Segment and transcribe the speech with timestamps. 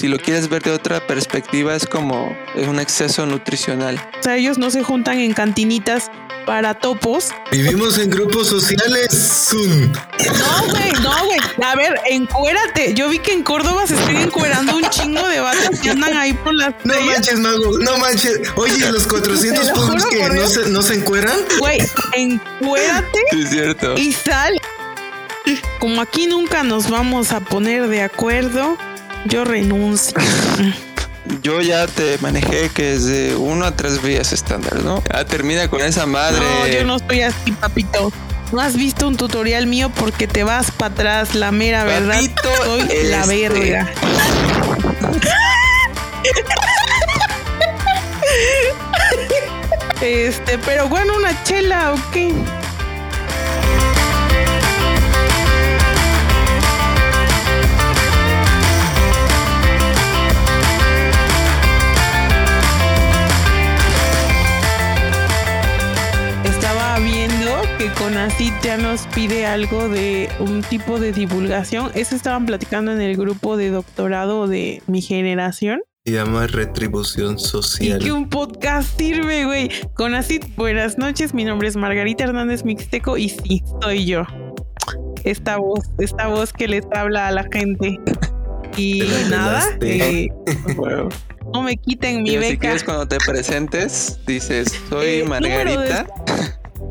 [0.00, 4.00] si lo quieres ver de otra perspectiva, es como es un exceso nutricional.
[4.18, 6.10] O sea, ellos no se juntan en cantinitas
[6.46, 7.28] para topos.
[7.52, 9.50] Vivimos en grupos sociales.
[9.52, 11.38] No, güey, no, güey.
[11.62, 12.94] A ver, encuérate.
[12.94, 16.32] Yo vi que en Córdoba se están encuerando un chingo de vatos que andan ahí
[16.32, 16.74] por las.
[16.82, 17.78] No manches, mago.
[17.80, 18.40] No manches.
[18.56, 21.38] Oye, los 400 puntos que no se, no se encueran.
[21.58, 21.78] Güey,
[22.14, 23.18] encuérate.
[23.32, 23.98] Sí, es cierto.
[23.98, 24.58] Y sal.
[25.78, 28.76] Como aquí nunca nos vamos a poner de acuerdo,
[29.26, 30.16] yo renuncio.
[31.42, 35.00] Yo ya te manejé que es de uno a tres vías estándar, ¿no?
[35.14, 36.40] Ya termina con esa madre.
[36.40, 38.10] No, yo no estoy así, papito.
[38.50, 42.14] No has visto un tutorial mío porque te vas para atrás, la mera verdad.
[42.16, 43.92] Papito, Soy la este- verga.
[50.00, 52.32] Este, pero bueno, una chela o qué.
[67.80, 71.90] Que Conacit ya nos pide algo de un tipo de divulgación.
[71.94, 75.80] Eso estaban platicando en el grupo de doctorado de mi generación.
[76.04, 77.98] Se llama retribución Y social.
[78.02, 79.70] que un podcast sirve, güey.
[79.94, 81.32] Conacit, buenas noches.
[81.32, 84.26] Mi nombre es Margarita Hernández Mixteco y sí, soy yo.
[85.24, 87.98] Esta voz, esta voz que les habla a la gente.
[88.76, 90.28] Y nada, eh,
[91.54, 92.58] no me quiten mi si beca.
[92.60, 96.06] quieres cuando te presentes, dices, soy Eh, Margarita.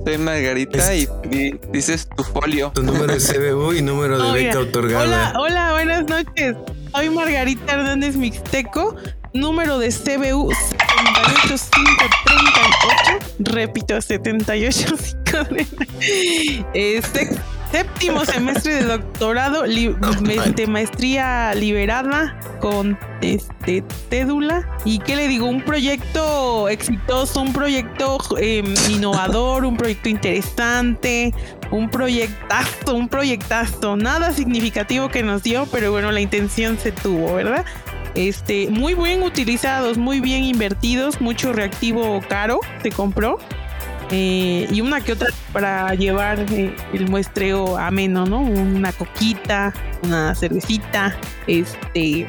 [0.06, 2.72] Soy Margarita y, y dices tu folio.
[2.74, 4.60] Tu número de CBU y número de Oh, beca mira.
[4.62, 5.06] otorgada.
[5.06, 6.56] Hola, hola, buenas noches.
[6.94, 8.96] Soy Margarita Hernández Mixteco,
[9.34, 13.26] número de CBU 78538.
[13.40, 16.70] Repito, 78538.
[16.74, 17.36] Eh, sex-
[17.72, 19.64] séptimo semestre de doctorado,
[20.22, 24.68] me- de maestría liberada con este cédula.
[24.86, 25.46] ¿Y qué le digo?
[25.48, 31.34] Un proyecto exitoso, un proyecto eh, innovador, un proyecto interesante
[31.72, 37.36] un proyectazo, un proyectazo, nada significativo que nos dio, pero bueno, la intención se tuvo,
[37.36, 37.64] ¿verdad?
[38.16, 43.38] Este, muy bien utilizados, muy bien invertidos, mucho reactivo caro se compró.
[44.12, 48.42] Eh, y una que otra para llevar eh, el muestreo ameno, ¿no?
[48.42, 51.16] Una coquita, una cervecita,
[51.48, 52.28] este, Y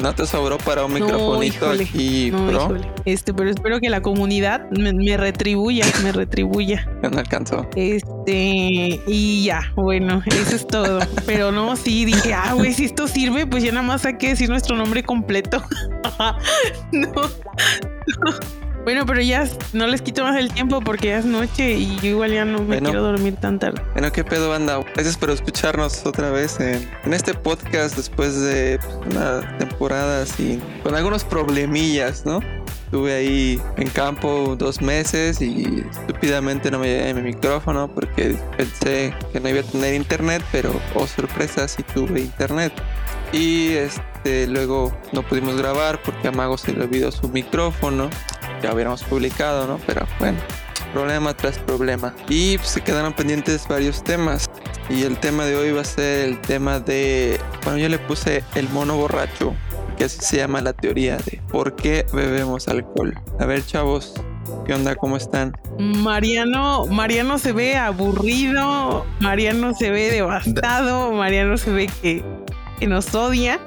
[0.00, 1.84] no- te sobró para un No, microfonito híjole.
[1.84, 6.86] aquí, no, híjole, este, pero espero que la comunidad me, me retribuya, me retribuya.
[7.02, 7.68] Ya no alcanzó.
[7.76, 10.98] Este, y ya, bueno, eso es todo.
[11.26, 14.28] Pero no, sí, dije, ah, güey, si esto sirve, pues ya nada más hay que
[14.30, 15.62] decir nuestro nombre completo.
[16.92, 17.12] no.
[18.88, 22.06] Bueno, pero ya no les quito más el tiempo porque ya es noche y yo
[22.08, 22.88] igual ya no me Bueno.
[22.88, 23.82] quiero dormir tan tarde.
[23.92, 24.80] Bueno, ¿qué pedo, banda?
[24.94, 30.58] Gracias por escucharnos otra vez en, en este podcast después de pues, una temporada así,
[30.82, 32.40] con algunos problemillas, ¿no?
[32.86, 39.12] Estuve ahí en campo dos meses y estúpidamente no me llevé mi micrófono porque pensé
[39.34, 42.72] que no iba a tener internet, pero oh sorpresa, sí tuve internet.
[43.34, 48.08] Y este luego no pudimos grabar porque a Mago se le olvidó su micrófono.
[48.62, 49.78] Ya hubiéramos publicado, ¿no?
[49.86, 50.38] Pero bueno,
[50.92, 52.14] problema tras problema.
[52.28, 54.48] Y se quedaron pendientes varios temas.
[54.88, 57.38] Y el tema de hoy va a ser el tema de.
[57.64, 59.54] Bueno, yo le puse el mono borracho,
[59.96, 63.14] que así se llama la teoría de por qué bebemos alcohol.
[63.38, 64.14] A ver, chavos,
[64.66, 64.96] ¿qué onda?
[64.96, 65.52] ¿Cómo están?
[65.78, 72.24] Mariano, Mariano se ve aburrido, Mariano se ve devastado, Mariano se ve que,
[72.80, 73.60] que nos odia.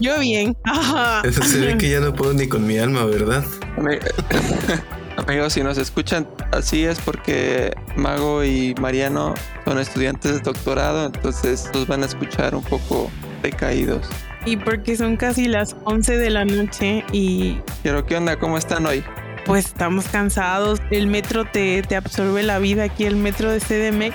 [0.00, 0.56] Yo bien.
[1.24, 3.44] Eso se ve que ya no puedo ni con mi alma, ¿verdad?
[3.76, 3.98] Ami-
[5.26, 11.68] Amigos, si nos escuchan así es porque Mago y Mariano son estudiantes de doctorado, entonces
[11.74, 13.10] los van a escuchar un poco
[13.42, 14.06] decaídos.
[14.46, 18.38] Y porque son casi las 11 de la noche y Pero, ¿qué onda?
[18.38, 19.02] ¿Cómo están hoy?
[19.44, 20.78] pues estamos cansados.
[20.90, 22.84] El metro te, te absorbe la vida.
[22.84, 24.14] Aquí el metro de CDMX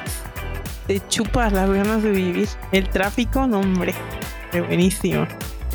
[0.87, 2.47] te chupa las ganas de vivir.
[2.71, 3.93] El tráfico, no hombre.
[4.53, 5.27] Qué buenísimo.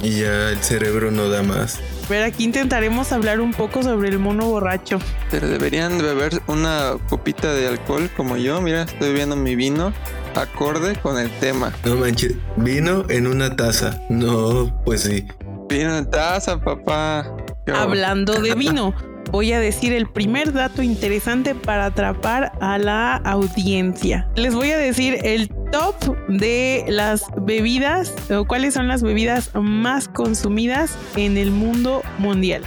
[0.02, 1.80] Y ya el cerebro no da más.
[2.08, 4.98] Pero aquí intentaremos hablar un poco sobre el mono borracho.
[5.30, 8.60] Pero deberían beber una copita de alcohol como yo.
[8.62, 9.92] Mira, estoy bebiendo mi vino
[10.36, 11.72] acorde con el tema.
[11.84, 14.00] No manches, vino en una taza.
[14.08, 15.26] No, pues sí.
[15.68, 17.26] Vino en taza, papá.
[17.66, 18.94] Yo- Hablando de vino,
[19.30, 24.28] voy a decir el primer dato interesante para atrapar a la audiencia.
[24.36, 30.08] Les voy a decir el top de las bebidas o cuáles son las bebidas más
[30.08, 32.62] consumidas en el mundo mundial.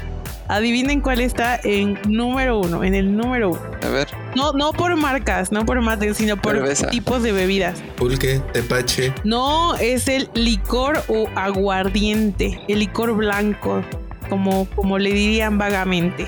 [0.47, 3.61] Adivinen cuál está en número uno, en el número uno.
[3.83, 6.87] A ver, No, no por marcas, no por marcas, sino por Cerveza.
[6.89, 7.81] tipos de bebidas.
[7.95, 9.13] Pulque, tepache.
[9.23, 13.81] No es el licor o aguardiente, el licor blanco,
[14.29, 16.27] como, como le dirían vagamente.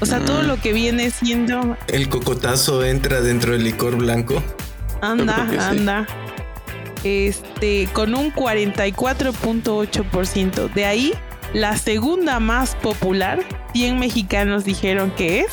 [0.00, 4.42] O sea, todo lo que viene siendo El cocotazo entra dentro del licor blanco.
[5.00, 5.56] Anda, sí.
[5.58, 6.06] anda.
[7.04, 10.72] Este, con un 44.8%.
[10.72, 11.12] De ahí,
[11.54, 13.40] la segunda más popular,
[13.72, 15.48] 100 mexicanos dijeron que es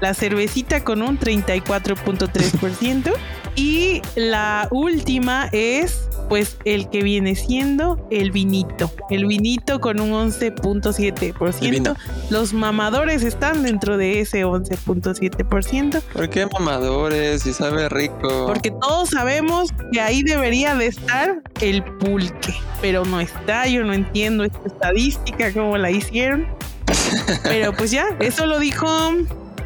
[0.00, 3.12] la cervecita con un 34.3%.
[3.54, 8.90] y la última es, pues, el que viene siendo el vinito.
[9.10, 11.70] El vinito con un El 11.7%.
[11.70, 11.94] vino.
[12.30, 16.02] Los mamadores están dentro de ese 11.7%.
[16.02, 17.46] ¿Por qué mamadores?
[17.46, 18.46] Y sabe rico.
[18.46, 23.92] Porque todos sabemos que ahí debería de estar el pulque, pero no está, yo no
[23.92, 26.46] entiendo esta estadística, cómo la hicieron.
[27.42, 28.86] Pero pues ya, eso lo dijo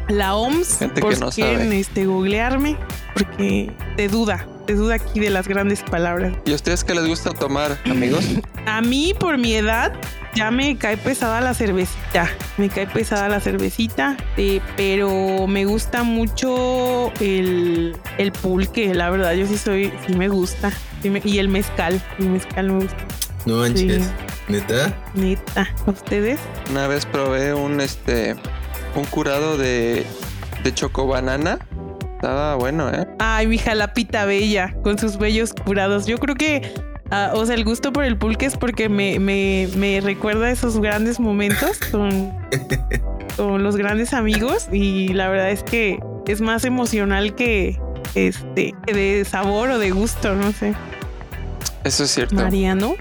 [0.09, 1.79] la OMS, Gente por que no si quieren sabe.
[1.79, 2.77] este, googlearme,
[3.13, 6.33] porque te duda, te duda aquí de las grandes palabras.
[6.45, 8.23] ¿Y a ustedes qué les gusta tomar, amigos?
[8.65, 9.93] A mí, por mi edad,
[10.35, 12.29] ya me cae pesada la cervecita.
[12.57, 19.33] Me cae pesada la cervecita, eh, pero me gusta mucho el, el pulque, la verdad.
[19.33, 20.71] Yo sí soy, sí me gusta.
[21.01, 22.97] Sí me- y el mezcal, el mezcal me gusta.
[23.45, 24.03] No manches.
[24.05, 24.09] Sí.
[24.47, 24.93] ¿Neta?
[25.15, 25.67] Neta.
[25.87, 26.39] ¿A ustedes?
[26.69, 28.35] Una vez probé un este
[28.95, 30.05] un curado de,
[30.63, 31.57] de chocobanana.
[32.21, 33.07] Estaba bueno, ¿eh?
[33.17, 36.05] Ay, mi jalapita bella, con sus bellos curados.
[36.05, 36.71] Yo creo que,
[37.09, 40.79] ah, o sea, el gusto por el pulque es porque me, me, me recuerda esos
[40.79, 42.31] grandes momentos con,
[43.37, 45.97] con los grandes amigos y la verdad es que
[46.27, 47.81] es más emocional que
[48.13, 50.75] este de sabor o de gusto, no sé.
[51.83, 52.35] Eso es cierto.
[52.35, 52.93] Mariano.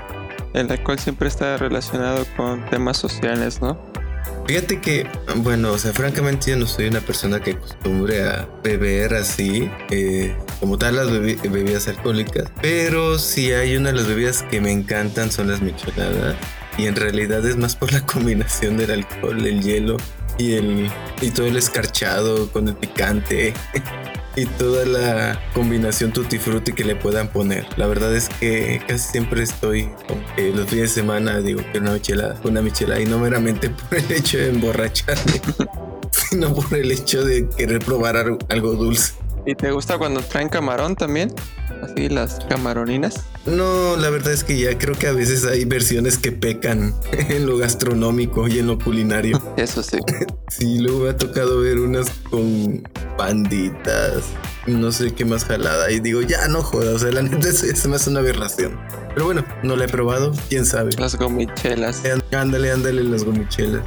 [0.54, 3.89] El alcohol siempre está relacionado con temas sociales, ¿no?
[4.50, 5.06] Fíjate que,
[5.36, 10.34] bueno, o sea, francamente yo no soy una persona que acostumbre a beber así, eh,
[10.58, 14.72] como tal las bebi- bebidas alcohólicas, pero si hay una de las bebidas que me
[14.72, 16.34] encantan son las micheladas
[16.76, 19.98] y en realidad es más por la combinación del alcohol, el hielo
[20.36, 23.54] y el y todo el escarchado con el picante
[24.36, 27.66] y toda la combinación tutti frutti que le puedan poner.
[27.76, 29.90] La verdad es que casi siempre estoy
[30.54, 34.10] los fines de semana digo que una michelada, una michelada y no meramente por el
[34.12, 35.40] hecho de emborracharme,
[36.10, 38.16] sino por el hecho de querer probar
[38.48, 39.14] algo dulce.
[39.46, 41.34] ¿Y te gusta cuando traen camarón también?
[41.82, 43.24] Así las camaroninas.
[43.46, 47.46] No, la verdad es que ya creo que a veces hay versiones que pecan en
[47.46, 49.40] lo gastronómico y en lo culinario.
[49.56, 49.98] Eso sí.
[50.50, 52.82] Sí, luego me ha tocado ver unas con
[53.16, 54.24] panditas,
[54.66, 55.92] no sé qué más jalada.
[55.92, 58.76] Y digo, ya no jodas, o sea, la neta es, es más una aberración.
[59.14, 60.90] Pero bueno, no la he probado, quién sabe.
[60.98, 62.02] Las gomichelas.
[62.32, 63.82] Ándale, ándale las gomichelas.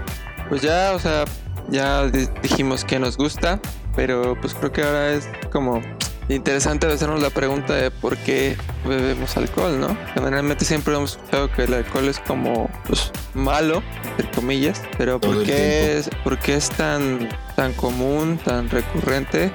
[0.47, 1.25] Pues ya, o sea,
[1.69, 3.59] ya di- dijimos que nos gusta,
[3.95, 5.81] pero pues creo que ahora es como
[6.29, 8.55] interesante hacernos la pregunta de por qué
[8.85, 9.97] bebemos alcohol, ¿no?
[10.13, 13.83] Generalmente siempre hemos escuchado que el alcohol es como pues malo,
[14.17, 19.51] entre comillas, pero Todo ¿por qué es, por qué es tan, tan común, tan recurrente?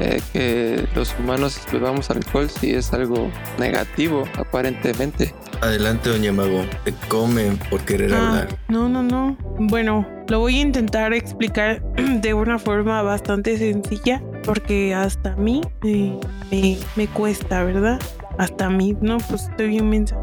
[0.00, 6.64] Eh, que los humanos bebamos alcohol si es algo negativo aparentemente Adelante, doña Mago.
[6.84, 8.58] Te comen por querer Ah, hablar.
[8.68, 9.36] no, no, no.
[9.58, 11.80] Bueno, lo voy a intentar explicar
[12.20, 16.18] de una forma bastante sencilla porque hasta a mí eh,
[16.50, 17.98] me, me cuesta, ¿verdad?
[18.36, 20.18] Hasta a mí, no, pues estoy bien mensa.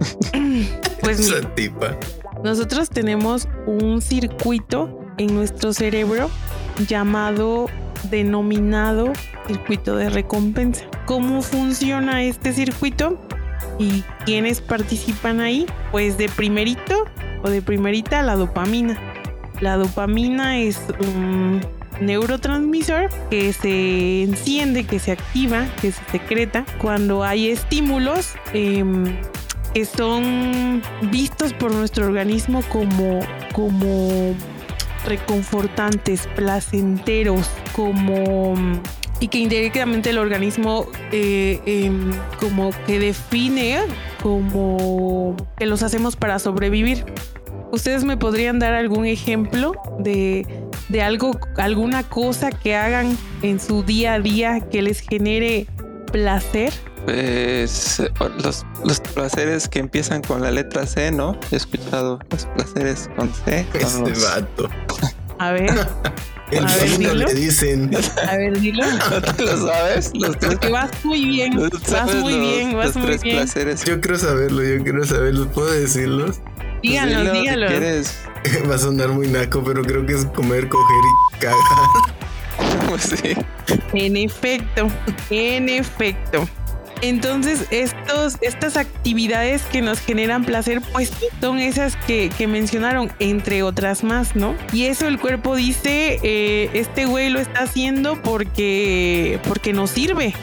[1.02, 1.96] pues mira, Esa tipa.
[2.42, 6.30] nosotros tenemos un circuito en nuestro cerebro
[6.88, 7.66] llamado
[8.10, 9.12] denominado
[9.46, 10.84] circuito de recompensa.
[11.06, 13.20] ¿Cómo funciona este circuito?
[13.78, 15.66] ¿Y quiénes participan ahí?
[15.90, 17.04] Pues de primerito
[17.42, 18.98] o de primerita la dopamina.
[19.60, 21.60] La dopamina es un
[22.00, 29.16] neurotransmisor que se enciende, que se activa, que se secreta cuando hay estímulos em,
[29.74, 33.20] que son vistos por nuestro organismo como,
[33.52, 34.34] como
[35.04, 37.48] reconfortantes, placenteros,
[37.84, 38.54] como
[39.20, 43.78] y que indirectamente el organismo eh, em, como que define
[44.22, 47.04] como que los hacemos para sobrevivir.
[47.72, 50.46] ¿Ustedes me podrían dar algún ejemplo de,
[50.88, 55.66] de algo, alguna cosa que hagan en su día a día que les genere
[56.12, 56.72] placer?
[57.04, 58.02] Pues
[58.42, 61.38] los, los placeres que empiezan con la letra C, ¿no?
[61.52, 63.66] He escuchado los placeres con C.
[63.74, 64.68] Este los- vato.
[65.38, 65.70] A ver,
[66.50, 66.66] El
[66.98, 67.14] dilo.
[67.14, 67.90] le dicen.
[68.28, 68.84] a ver, dilo.
[69.10, 70.10] ¿No te lo sabes?
[70.14, 73.22] Los tres, Porque vas muy bien, vas ¿sabes muy los- bien, vas los muy tres
[73.22, 73.36] bien.
[73.36, 73.84] placeres.
[73.84, 75.48] Yo quiero saberlo, yo quiero saberlo.
[75.50, 76.40] ¿Puedo decirlos?
[76.44, 77.66] Pues Díganlo, si díganlo.
[77.68, 78.18] quieres.
[78.70, 80.96] Va a sonar muy naco, pero creo que es comer, coger
[81.36, 81.56] y cagar.
[82.88, 83.34] Pues sí.
[83.94, 84.88] En efecto,
[85.30, 86.46] en efecto.
[87.02, 93.62] Entonces, estos, estas actividades que nos generan placer, pues son esas que, que mencionaron, entre
[93.62, 94.54] otras más, ¿no?
[94.72, 100.34] Y eso el cuerpo dice, eh, este güey lo está haciendo porque, porque nos sirve.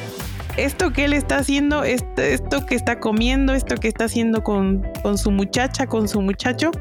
[0.57, 4.81] Esto que él está haciendo, esto, esto que está comiendo, esto que está haciendo con,
[5.03, 6.71] con su muchacha, con su muchacho,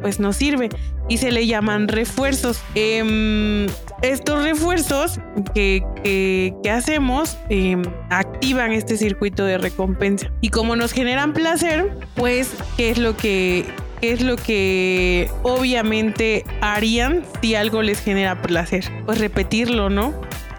[0.00, 0.68] pues nos sirve
[1.08, 2.60] y se le llaman refuerzos.
[2.74, 3.66] Em,
[4.02, 5.20] estos refuerzos
[5.54, 12.50] que, que, hacemos em, activan este circuito de recompensa y como nos generan placer, pues
[12.76, 13.64] qué es lo que
[14.00, 20.12] qué es lo que obviamente harían si algo les genera placer, pues repetirlo, ¿no?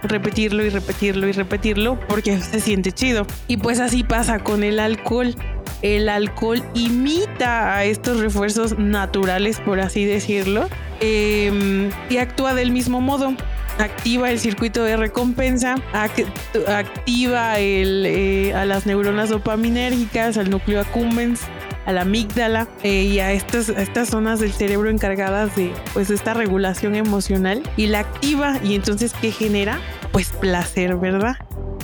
[0.04, 3.26] repetirlo y repetirlo y repetirlo porque se siente chido.
[3.48, 5.36] Y pues así pasa con el alcohol
[5.82, 10.68] el alcohol imita a estos refuerzos naturales, por así decirlo,
[11.00, 13.34] em, y actúa del mismo modo.
[13.80, 21.42] Activa el circuito de recompensa, activa eh, a las neuronas dopaminérgicas, al núcleo accumbens,
[21.86, 26.34] a la amígdala eh, y a estas, estas zonas del cerebro encargadas de pues esta
[26.34, 29.80] regulación emocional y la activa y entonces ¿qué genera?
[30.12, 31.38] Pues placer, ¿verdad?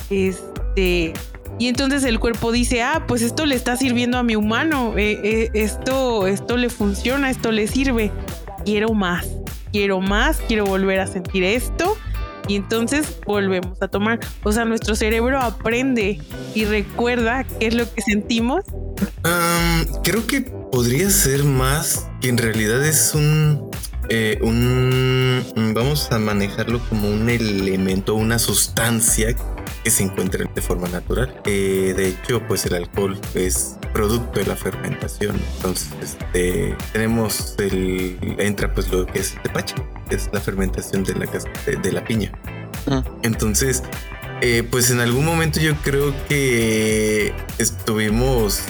[0.09, 1.13] Este,
[1.59, 5.19] y entonces el cuerpo dice, ah, pues esto le está sirviendo a mi humano, eh,
[5.23, 8.11] eh, esto, esto le funciona, esto le sirve.
[8.65, 9.27] Quiero más,
[9.71, 11.97] quiero más, quiero volver a sentir esto.
[12.47, 14.19] Y entonces volvemos a tomar.
[14.43, 16.19] O sea, nuestro cerebro aprende
[16.53, 18.65] y recuerda qué es lo que sentimos.
[20.03, 23.69] creo que podría ser más que en realidad es un,
[24.09, 29.35] eh, un, vamos a manejarlo como un elemento, una sustancia
[29.83, 31.41] que se encuentran de forma natural.
[31.45, 35.39] Eh, de hecho, pues el alcohol es producto de la fermentación.
[35.55, 39.75] Entonces, este, tenemos el, entra pues lo que es el tepache,
[40.09, 41.27] que es la fermentación de la,
[41.81, 42.31] de, la piña.
[42.87, 43.03] Ah.
[43.23, 43.83] Entonces,
[44.41, 48.61] eh, pues en algún momento yo creo que estuvimos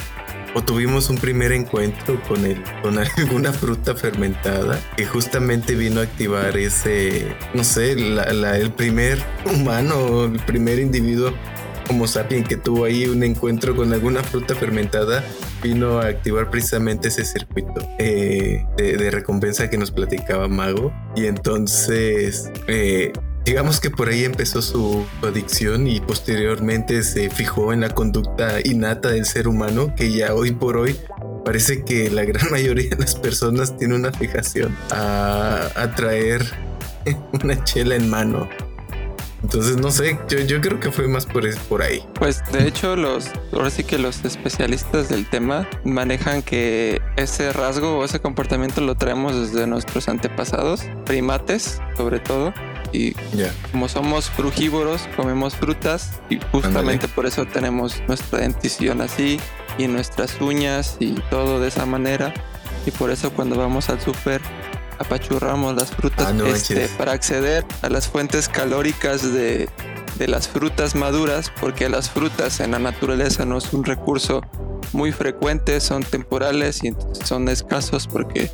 [0.56, 6.04] o tuvimos un primer encuentro con, el, con alguna fruta fermentada que justamente vino a
[6.04, 11.34] activar ese, no sé, el primer humano, el primer individuo
[11.88, 15.24] como sapien que tuvo ahí un encuentro con alguna fruta fermentada
[15.62, 20.94] vino a activar precisamente ese circuito eh, de, recompensa que nos platicaba Mago.
[21.16, 23.12] Y entonces eh,
[23.46, 29.10] Digamos que por ahí empezó su adicción y posteriormente se fijó en la conducta innata
[29.10, 30.96] del ser humano que ya hoy por hoy
[31.44, 36.46] parece que la gran mayoría de las personas tiene una fijación a, traer
[37.44, 38.48] una chela en mano.
[39.42, 42.02] Entonces, no sé, yo, yo creo que fue más por, por ahí.
[42.14, 47.98] Pues de hecho, los, ahora sí que los especialistas del tema manejan que ese rasgo
[47.98, 52.54] o ese comportamiento lo traemos desde nuestros antepasados, primates sobre todo,
[52.94, 53.16] y
[53.72, 59.40] como somos frugívoros, comemos frutas y justamente por eso tenemos nuestra dentición así
[59.78, 62.34] y nuestras uñas y todo de esa manera.
[62.86, 64.42] Y por eso cuando vamos al súper
[65.00, 69.68] apachurramos las frutas ah, este, para acceder a las fuentes calóricas de,
[70.18, 74.42] de las frutas maduras, porque las frutas en la naturaleza no es un recurso
[74.92, 78.52] muy frecuente, son temporales y son escasos porque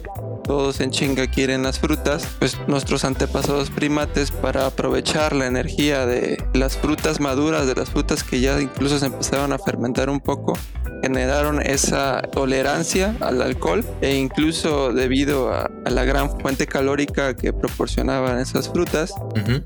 [0.50, 6.44] todos en chinga quieren las frutas, pues nuestros antepasados primates para aprovechar la energía de
[6.56, 10.58] las frutas maduras, de las frutas que ya incluso se empezaron a fermentar un poco,
[11.04, 18.40] generaron esa tolerancia al alcohol e incluso debido a, la gran fuente calórica que proporcionaban
[18.40, 19.14] esas frutas,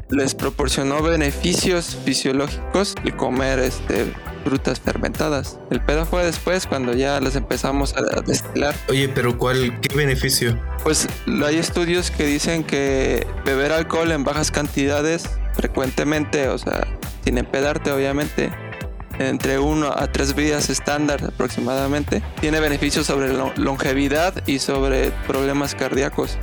[0.09, 4.11] les proporcionó beneficios fisiológicos el comer este
[4.43, 5.59] frutas fermentadas.
[5.69, 8.75] El pedo fue después cuando ya las empezamos a destilar.
[8.89, 10.59] Oye, pero ¿cuál qué beneficio?
[10.83, 11.07] Pues
[11.45, 16.87] hay estudios que dicen que beber alcohol en bajas cantidades frecuentemente, o sea,
[17.23, 18.51] sin empedarte obviamente,
[19.19, 26.37] entre uno a tres vidas estándar aproximadamente, tiene beneficios sobre longevidad y sobre problemas cardíacos.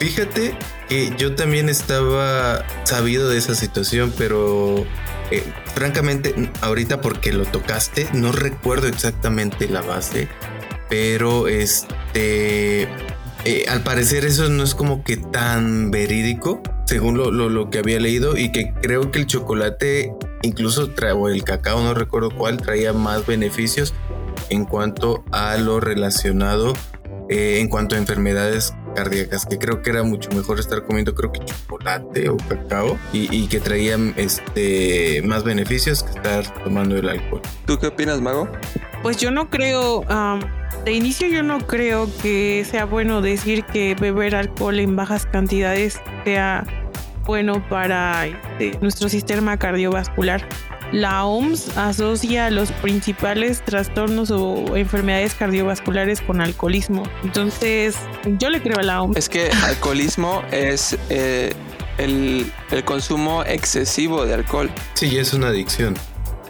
[0.00, 0.56] Fíjate
[0.88, 4.84] que yo también estaba sabido de esa situación, pero
[5.32, 5.42] eh,
[5.74, 10.28] francamente, ahorita porque lo tocaste, no recuerdo exactamente la base,
[10.90, 12.82] pero este,
[13.44, 17.98] eh, al parecer eso no es como que tan verídico, según lo, lo, que había
[17.98, 20.12] leído, y que creo que el chocolate,
[20.42, 23.94] incluso o el cacao, no recuerdo cuál, traía más beneficios
[24.50, 26.74] en cuanto a lo relacionado,
[27.30, 31.32] eh, en cuanto a enfermedades cardíacas, que creo que era mucho mejor estar comiendo creo
[31.32, 37.42] que chocolate o cacao y, que traían este más beneficios que estar tomando el alcohol.
[37.66, 38.48] ¿Tú qué opinas, Mago?
[39.02, 40.04] Pues yo no creo,
[40.84, 46.00] de inicio yo no creo que sea bueno decir que beber alcohol en bajas cantidades
[46.24, 46.64] sea
[47.24, 50.46] bueno para este, nuestro sistema cardiovascular.
[50.92, 57.02] La OMS asocia los principales trastornos o enfermedades cardiovasculares con alcoholismo.
[57.24, 57.96] Entonces,
[58.38, 59.16] yo le creo a la OMS.
[59.16, 61.54] Es que alcoholismo es eh,
[61.98, 64.70] el, el consumo excesivo de alcohol.
[64.94, 65.94] Sí, es una adicción.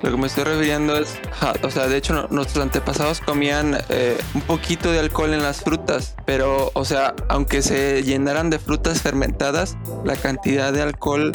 [0.02, 3.78] Lo que me estoy refiriendo es, ja, o sea, de hecho no- nuestros antepasados comían
[3.88, 8.58] eh, un poquito de alcohol en las frutas, pero, o sea, aunque se llenaran de
[8.58, 11.30] frutas fermentadas, la cantidad de alcohol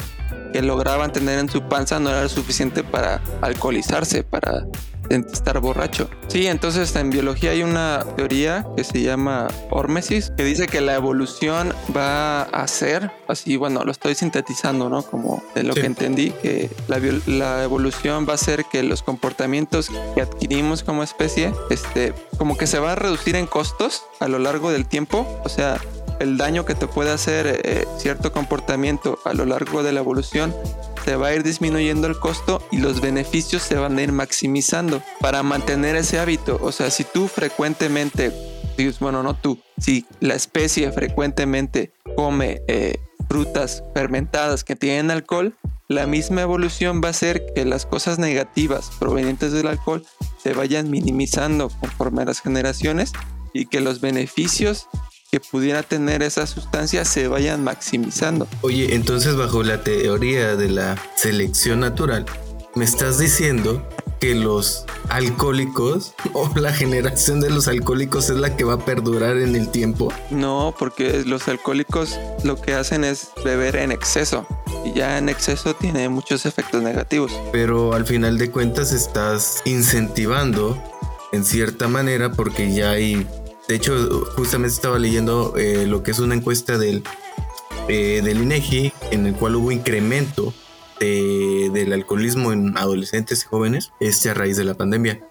[0.51, 4.65] que lograban tener en su panza no era suficiente para alcoholizarse, para
[5.09, 6.09] estar borracho.
[6.27, 10.95] Sí, entonces en biología hay una teoría que se llama hormesis, que dice que la
[10.95, 15.03] evolución va a hacer, así, bueno, lo estoy sintetizando, ¿no?
[15.03, 15.79] Como de lo Sí.
[15.81, 21.03] que entendí, que la, la evolución va a hacer que los comportamientos que adquirimos como
[21.03, 25.25] especie, este, como que se va a reducir en costos a lo largo del tiempo,
[25.45, 25.79] o sea,
[26.19, 30.53] el daño que te puede hacer eh, cierto comportamiento a lo largo de la evolución
[31.07, 35.01] se va a ir disminuyendo el costo y los beneficios se van a ir maximizando
[35.21, 36.59] para mantener ese hábito.
[36.61, 38.33] O sea, si tú frecuentemente,
[38.99, 42.97] bueno, no tú, si la especie frecuentemente come eh,
[43.29, 45.55] frutas fermentadas que tienen alcohol,
[45.87, 50.05] la misma evolución va a hacer que las cosas negativas provenientes del alcohol
[50.37, 53.13] se vayan minimizando conforme a las generaciones
[53.53, 54.89] y que los beneficios
[55.31, 58.47] que pudiera tener esa sustancia se vayan maximizando.
[58.61, 62.25] Oye, entonces bajo la teoría de la selección natural,
[62.75, 63.85] me estás diciendo
[64.19, 69.37] que los alcohólicos o la generación de los alcohólicos es la que va a perdurar
[69.37, 70.11] en el tiempo.
[70.31, 74.47] No, porque los alcohólicos lo que hacen es beber en exceso
[74.85, 77.31] y ya en exceso tiene muchos efectos negativos.
[77.51, 80.81] Pero al final de cuentas estás incentivando
[81.31, 83.27] en cierta manera porque ya hay...
[83.67, 87.03] De hecho, justamente estaba leyendo eh, lo que es una encuesta del,
[87.89, 90.53] eh, del INEGI en el cual hubo incremento
[90.99, 95.21] de- del alcoholismo en adolescentes y jóvenes este a raíz de la pandemia.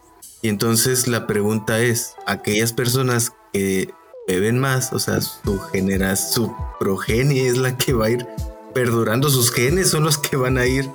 [0.43, 3.90] Y entonces la pregunta es, aquellas personas que
[4.28, 8.26] beben más, o sea, su genera, su progenie es la que va a ir
[8.75, 10.88] perdurando, sus genes son los que van a ir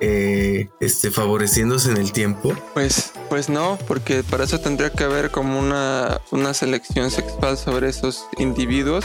[0.00, 2.54] eh, este, favoreciéndose en el tiempo.
[2.74, 7.88] Pues, pues no, porque para eso tendría que haber como una, una selección sexual sobre
[7.88, 9.04] esos individuos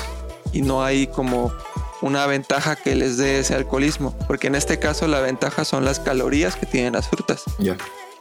[0.51, 1.53] y no hay como
[2.01, 5.99] una ventaja que les dé ese alcoholismo, porque en este caso la ventaja son las
[5.99, 7.43] calorías que tienen las frutas.
[7.59, 7.77] Ya.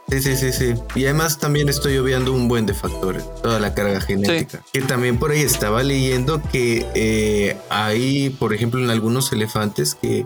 [0.09, 0.73] Sí, sí, sí, sí.
[0.95, 4.63] Y además también estoy obviando un buen de factores, toda la carga genética.
[4.73, 10.25] Que también por ahí estaba leyendo que eh, hay, por ejemplo, en algunos elefantes que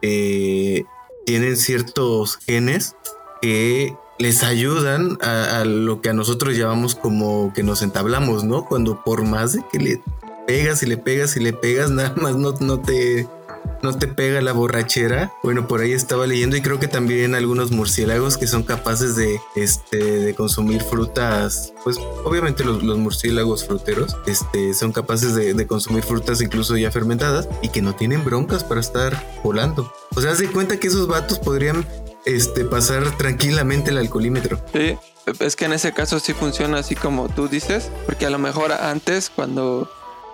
[0.00, 0.84] eh,
[1.30, 2.96] tienen ciertos genes
[3.40, 8.64] que les ayudan a, lo que a nosotros llamamos como que nos entablamos, ¿no?
[8.64, 10.02] Cuando por más de que le
[10.48, 13.28] pegas y le pegas y le pegas, nada más no, no te
[13.82, 15.32] no te pega la borrachera.
[15.42, 19.40] Bueno, por ahí estaba leyendo y creo que también algunos murciélagos que son capaces de,
[19.56, 25.66] este, de consumir frutas, pues obviamente los, los murciélagos fruteros este, son capaces de, de
[25.66, 29.92] consumir frutas incluso ya fermentadas y que no tienen broncas para estar volando.
[30.14, 31.86] O sea, de cuenta que esos vatos podrían
[32.24, 34.60] este, pasar tranquilamente el alcoholímetro.
[34.72, 34.96] Sí,
[35.38, 38.72] es que en ese caso sí funciona así como tú dices, porque a lo mejor
[38.72, 39.90] antes cuando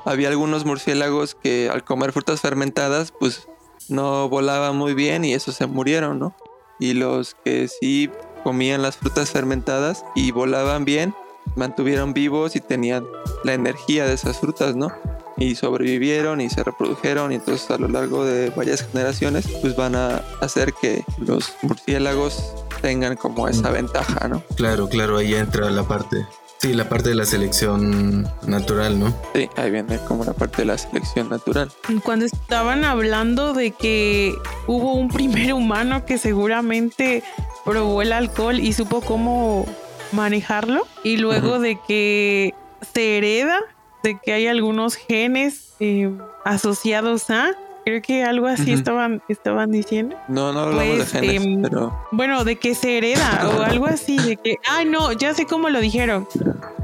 [0.07, 3.49] había algunos murciélagos que al comer frutas fermentadas pues
[3.89, 6.35] no volaban muy bien y eso se murieron, ¿no?
[6.79, 8.11] Y los que sí
[8.45, 11.15] comían las frutas fermentadas y volaban bien,
[11.57, 13.05] mantuvieron vivos y tenían
[13.45, 14.93] la energía de esas frutas, ¿no?
[15.37, 19.97] Y sobrevivieron y se reprodujeron y entonces a lo largo de varias generaciones pues van
[19.97, 24.43] a hacer que los murciélagos tengan como esa ventaja, ¿no?
[24.57, 26.27] Claro, claro, ahí entra la parte.
[26.59, 29.15] Sí, la parte de la selección natural, ¿no?
[29.35, 31.71] Sí, ahí viene como la parte de la selección natural.
[32.03, 34.35] Cuando estaban hablando de que
[34.67, 37.23] hubo un primer humano que seguramente
[37.65, 39.67] probó el alcohol y supo cómo
[40.13, 42.55] manejarlo, y luego de que
[42.95, 43.61] se hereda,
[44.03, 46.11] de que hay algunos genes eh,
[46.45, 47.51] asociados a,
[47.87, 50.17] creo que algo así estaban, estaban diciendo.
[50.27, 53.87] No, no hablamos Pues, de genes, em, pero Bueno, de que se hereda o algo
[53.87, 56.27] así, de que, ay no, ya sé cómo lo dijeron,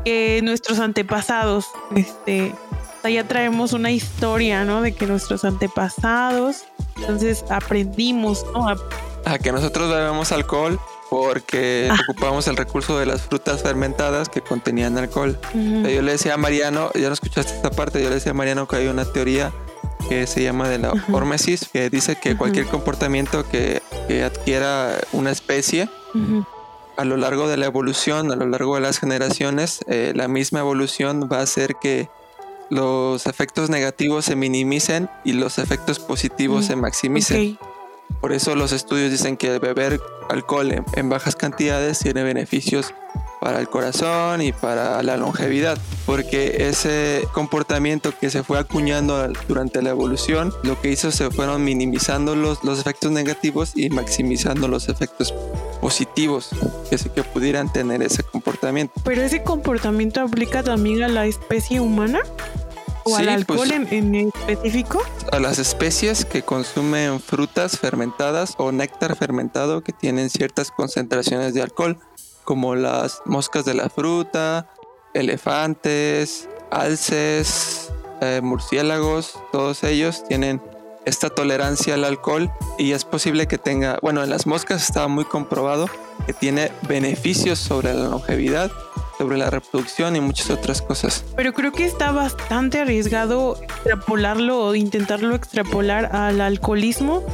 [0.05, 2.55] que nuestros antepasados, este,
[3.05, 4.81] ya traemos una historia, ¿no?
[4.81, 6.67] De que nuestros antepasados,
[6.99, 8.69] entonces aprendimos, ¿no?
[8.69, 8.77] A-
[9.25, 10.79] a que nosotros bebemos alcohol
[11.11, 11.97] porque Ah.
[12.09, 15.39] ocupamos el recurso de las frutas fermentadas que contenían alcohol.
[15.55, 18.67] Yo le decía a Mariano, ya no escuchaste esta parte, yo le decía a Mariano
[18.67, 19.53] que hay una teoría
[20.13, 25.31] que se llama de la hormesis, que dice que cualquier comportamiento que, que adquiera una
[25.31, 25.89] especie
[26.99, 30.61] a lo largo de la evolución, a lo largo de las generaciones, eh, la misma
[30.61, 32.11] evolución va a hacer que
[32.69, 37.59] los efectos negativos se minimicen y los efectos positivos Mm, se maximicen.
[38.21, 39.99] Por eso los estudios dicen que beber
[40.29, 42.93] alcohol en, en bajas cantidades tiene beneficios
[43.43, 45.77] para el corazón y para la longevidad,
[46.07, 51.65] porque ese comportamiento que se fue acuñando durante la evolución, lo que hizo se fueron
[51.65, 55.35] minimizando los, los efectos negativos y maximizando los efectos
[55.81, 56.51] positivos
[56.89, 58.95] que, se- que pudieran tener ese comportamiento.
[59.05, 62.21] Pero ese comportamiento aplica también a la especie humana
[63.05, 65.03] o Sí, al alcohol pues- en, en específico.
[65.33, 71.63] A las especies que consumen frutas fermentadas o néctar fermentado que tienen ciertas concentraciones de
[71.63, 71.99] alcohol,
[72.45, 74.67] como las moscas de la fruta,
[75.15, 80.61] elefantes, alces, eh, murciélagos, todos ellos tienen
[81.05, 85.25] esta tolerancia al alcohol y es posible que tenga, bueno, en las moscas está muy
[85.25, 85.89] comprobado
[86.27, 88.71] que tiene beneficios sobre la longevidad,
[89.19, 91.25] sobre la reproducción y muchas otras cosas.
[91.37, 97.25] Pero creo que está bastante arriesgado extrapolarlo o intentarlo extrapolar al alcoholismo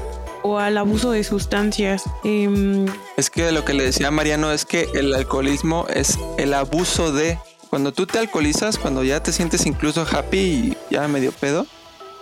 [0.49, 2.05] o al abuso de sustancias.
[2.25, 7.13] Em, Es que lo que le decía Mariano es que el alcoholismo es el abuso
[7.13, 7.39] de...
[7.71, 11.67] Cuando tú te alcoholizas, cuando ya te sientes incluso happy y ya medio pedo,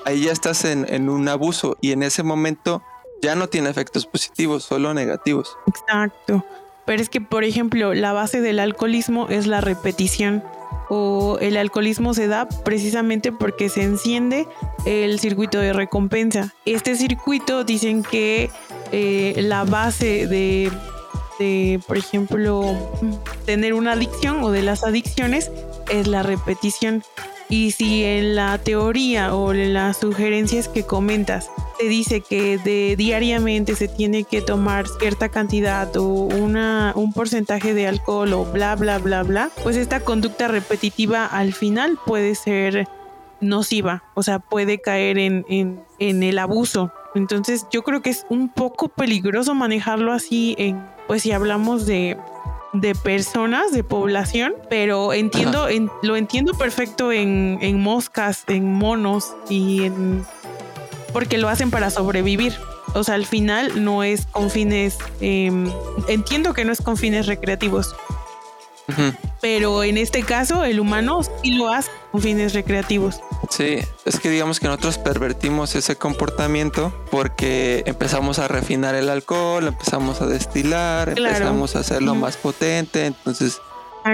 [0.05, 2.83] ahí ya estás en, en un abuso y en ese momento
[3.23, 5.57] ya no tiene efectos positivos, solo negativos.
[5.67, 6.45] exacto.
[6.85, 10.45] Pero es que, por ejemplo, la base del alcoholismo es la repetición.
[10.89, 14.47] O el alcoholismo se da precisamente porque se enciende
[14.85, 16.55] el circuito de recompensa.
[16.65, 18.51] Este circuito dicen que
[18.93, 20.71] eh, la base de,
[21.39, 22.63] de, por ejemplo,
[23.45, 25.51] tener una adicción o de las adicciones
[25.91, 27.03] es la repetición.
[27.49, 32.95] Y si en la teoría o en las sugerencias que comentas te dice que de
[32.97, 38.75] diariamente se tiene que tomar cierta cantidad o una, un porcentaje de alcohol o bla,
[38.77, 42.89] bla, bla, bla, pues esta conducta repetitiva al final puede ser
[43.41, 46.91] nociva, o sea, puede caer en, en, en el abuso.
[47.15, 52.17] Entonces yo creo que es un poco peligroso manejarlo así en, pues si hablamos de,
[52.73, 59.35] de personas, de población, pero entiendo, en- lo entiendo perfecto en, en moscas, en monos
[59.49, 60.25] y en
[61.13, 62.55] porque lo hacen para sobrevivir.
[62.95, 65.71] O sea, al final no es con fines, em,
[66.09, 67.95] entiendo que no es con fines recreativos,
[69.41, 73.21] pero en este caso el humano sí lo hace con fines recreativos.
[73.51, 79.67] Sí, es que digamos que nosotros pervertimos ese comportamiento porque empezamos a refinar el alcohol,
[79.67, 81.35] empezamos a destilar, Claro.
[81.37, 83.61] empezamos a hacerlo más potente, entonces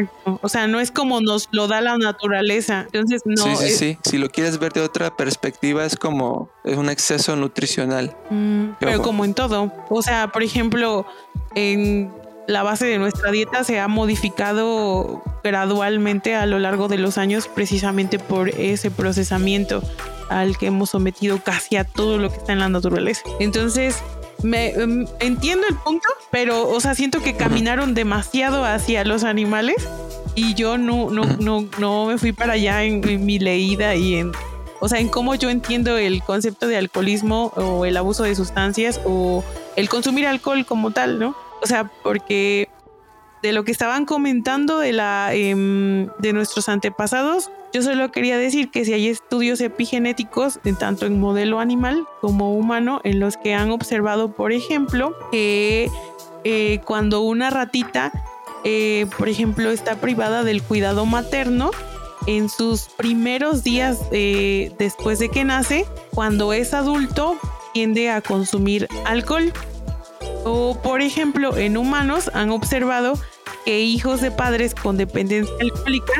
[0.00, 0.38] Exacto.
[0.42, 2.83] O sea, no es como nos lo da la naturaleza.
[2.92, 3.44] Entonces, no.
[3.44, 3.98] sí, sí, es- sí.
[4.05, 8.16] Si lo quieres ver de otra perspectiva, es como es un exceso nutricional.
[8.31, 9.02] Mm, pero Ojo.
[9.02, 9.72] como en todo.
[9.90, 11.07] O sea, por ejemplo,
[11.55, 12.11] en
[12.48, 17.48] la base de nuestra dieta se ha modificado gradualmente a lo largo de los años
[17.48, 19.83] precisamente por ese procesamiento
[20.28, 23.22] al que hemos sometido casi a todo lo que está en la naturaleza.
[23.38, 23.96] Entonces,
[24.42, 29.88] me em, entiendo el punto, pero o sea, siento que caminaron demasiado hacia los animales
[30.35, 34.16] y yo no no no no me fui para allá en, en mi leída y
[34.16, 34.33] en
[34.81, 39.01] o sea, en cómo yo entiendo el concepto de alcoholismo o el abuso de sustancias
[39.05, 39.45] o
[39.77, 41.37] el consumir alcohol como tal, ¿no?
[41.62, 42.68] O sea, porque
[43.42, 48.70] de lo que estaban comentando de la em, de nuestros antepasados, yo solo quería decir
[48.70, 53.54] que si hay estudios epigenéticos, en tanto en modelo animal como humano, en los que
[53.54, 55.90] han observado, por ejemplo, que
[56.44, 58.12] eh, cuando una ratita,
[58.64, 61.70] eh, por ejemplo, está privada del cuidado materno,
[62.26, 67.38] en sus primeros días eh, después de que nace, cuando es adulto,
[67.72, 69.52] tiende a consumir alcohol.
[70.44, 73.14] O, por ejemplo, en humanos han observado
[73.64, 76.12] que hijos de padres con dependencia alcohólica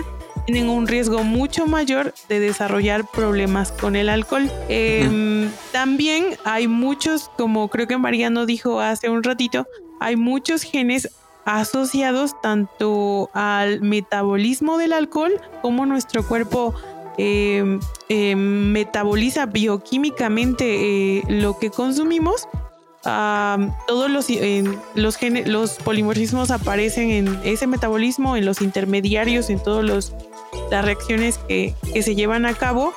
[0.47, 4.51] tienen un riesgo mucho mayor de desarrollar problemas con el alcohol.
[4.69, 9.67] Eh, También hay muchos, como creo que Mariano dijo hace un ratito,
[10.01, 11.09] hay muchos genes
[11.45, 16.75] asociados tanto al metabolismo del alcohol como nuestro cuerpo
[17.19, 17.79] eh,
[18.09, 22.49] eh, metaboliza bioquímicamente eh, lo que consumimos.
[23.03, 24.29] Todos los,
[24.95, 29.85] los, los polimorfismos aparecen en ese metabolismo, en los intermediarios, en todas
[30.71, 32.93] las reacciones que, que se llevan a cabo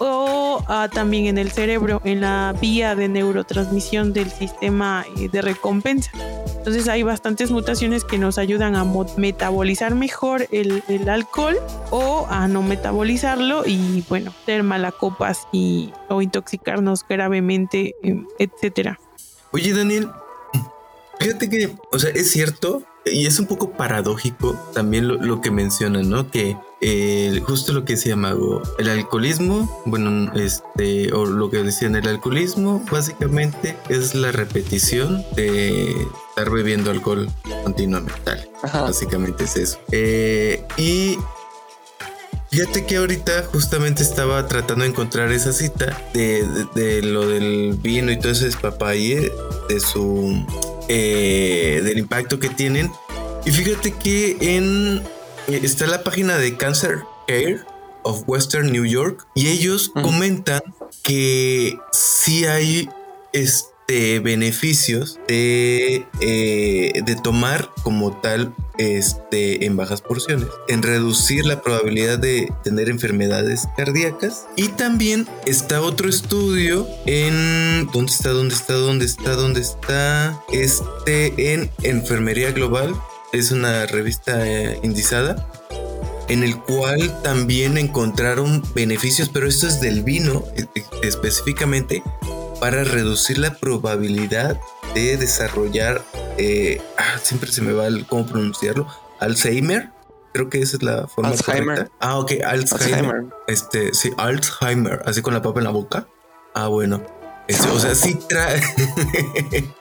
[0.00, 5.42] o ah, también en el cerebro, en la vía de neurotransmisión del sistema eh, de
[5.42, 6.10] recompensa.
[6.56, 8.84] Entonces hay bastantes mutaciones que nos ayudan a
[9.16, 11.56] metabolizar mejor el, el alcohol
[11.90, 18.98] o a no metabolizarlo y bueno, ser malacopas y, o intoxicarnos gravemente, em, etcétera.
[19.52, 20.08] Oye, Daniel,
[21.18, 25.50] fíjate que, o sea, es cierto y es un poco paradójico también lo, lo que
[25.50, 26.30] mencionan, ¿no?
[26.30, 26.56] Que
[27.46, 32.82] justo lo que decía Mago, el alcoholismo, bueno, este, o lo que decían, el alcoholismo
[32.90, 35.90] básicamente es la repetición de
[36.30, 37.28] estar bebiendo alcohol
[37.64, 38.18] continuamente.
[38.24, 38.48] tal.
[38.72, 39.78] Básicamente es eso.
[39.92, 41.18] Eh, y
[42.50, 47.74] fíjate que ahorita justamente estaba tratando de encontrar esa cita de, de- de lo del
[47.80, 49.30] vino y todo ese despapalle,
[49.68, 50.44] de su.
[50.88, 52.90] eh, del impacto que tienen.
[53.44, 55.02] Y fíjate que en.
[55.48, 57.60] Está la página de Cancer Care
[58.02, 60.62] of Western New York y ellos comentan
[61.02, 62.88] que sí hay
[63.32, 71.60] este beneficios de, eh, de tomar como tal este en bajas porciones en reducir la
[71.60, 74.46] probabilidad de tener enfermedades cardíacas.
[74.56, 81.52] Y también está otro estudio en dónde está dónde está dónde está dónde está este
[81.52, 82.94] en enfermería global
[83.32, 85.46] es una revista eh, indizada
[86.28, 92.02] en el cual también encontraron beneficios, pero esto es del vino e- e- específicamente
[92.60, 94.60] para reducir la probabilidad
[94.94, 96.02] de desarrollar,
[96.38, 98.86] eh, ah, siempre se me va el, cómo pronunciarlo,
[99.18, 99.90] Alzheimer,
[100.32, 101.64] creo que esa es la forma Alzheimer.
[101.76, 101.92] correcta.
[102.00, 102.92] Ah, ok, Alzheimer.
[102.98, 103.24] Alzheimer.
[103.48, 106.06] Este, sí, Alzheimer, así con la papa en la boca.
[106.54, 107.04] Ah, bueno.
[107.48, 108.60] Este, o sea, sí trae.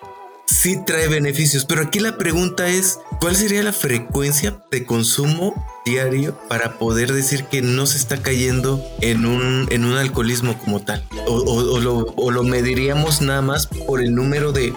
[0.50, 1.66] sí trae beneficios.
[1.66, 5.54] Pero aquí la pregunta es: ¿cuál sería la frecuencia de consumo
[5.86, 10.82] diario para poder decir que no se está cayendo en un, en un alcoholismo como
[10.82, 11.06] tal?
[11.28, 14.74] O, lo, o lo mediríamos nada más por el número de,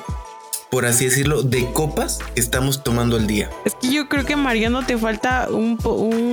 [0.73, 3.51] por así decirlo, de copas que estamos tomando al día.
[3.67, 5.79] Es que yo creo que Mariano te falta un,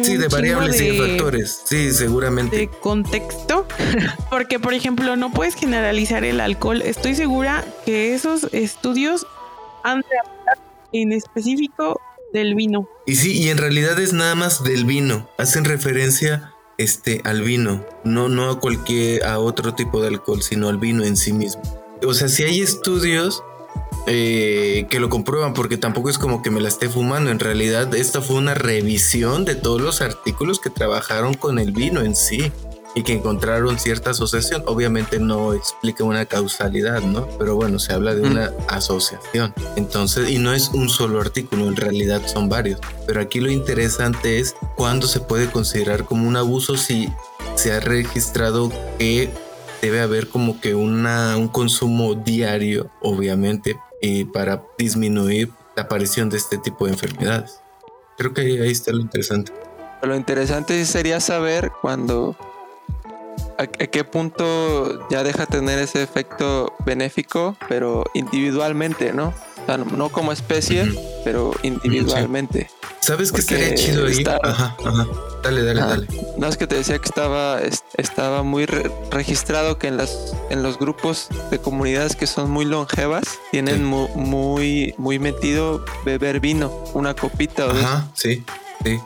[0.05, 1.61] Sí, de variables y de- de factores.
[1.65, 2.55] Sí, seguramente.
[2.55, 3.67] de contexto,
[4.31, 6.81] porque por ejemplo no puedes generalizar el alcohol.
[6.81, 9.27] Estoy segura que esos estudios
[9.83, 10.57] han de hablar
[10.93, 11.99] en específico
[12.31, 12.87] del vino.
[13.05, 15.29] Y sí, y en realidad es nada más del vino.
[15.37, 20.69] Hacen referencia este al vino, no no a cualquier a otro tipo de alcohol, sino
[20.69, 21.61] al vino en sí mismo.
[22.07, 23.43] O sea, si hay estudios
[24.07, 27.29] eh, que lo comprueban, porque tampoco es como que me la esté fumando.
[27.31, 32.01] En realidad, esta fue una revisión de todos los artículos que trabajaron con el vino
[32.01, 32.51] en sí
[32.95, 34.63] y que encontraron cierta asociación.
[34.65, 37.27] Obviamente no explica una causalidad, ¿no?
[37.37, 38.31] Pero bueno, se habla de Mm.
[38.31, 39.53] una asociación.
[39.75, 42.79] Entonces, y no es un solo artículo, en realidad son varios.
[43.05, 47.09] Pero aquí lo interesante es cuándo se puede considerar como un abuso si
[47.55, 49.29] se ha registrado que
[49.81, 56.37] debe haber como que una, un consumo diario, obviamente, y para disminuir la aparición de
[56.37, 57.61] este tipo de enfermedades.
[58.17, 59.53] Creo que ahí, está lo interesante.
[60.01, 62.35] Lo interesante sería saber cuando
[63.57, 69.33] a, a qué punto ya deja tener ese efecto benéfico, pero individualmente, ¿no?
[69.69, 70.91] Sea, no, como especie,
[71.23, 72.71] pero individualmente.
[73.01, 74.13] ¿Sabes qué estaría chido ahí?
[74.17, 75.05] está- Ajá, ajá.
[75.43, 76.07] Dale, dale, dale.
[76.37, 80.33] No es que te decía que estaba, es- estaba muy re- registrado que en las
[80.49, 83.81] en los grupos de comunidades que son muy longevas tienen Sí.
[83.83, 87.83] mu- muy muy metido beber vino, una copita o dos.
[87.83, 88.43] Ajá, sí,
[88.83, 88.99] sí.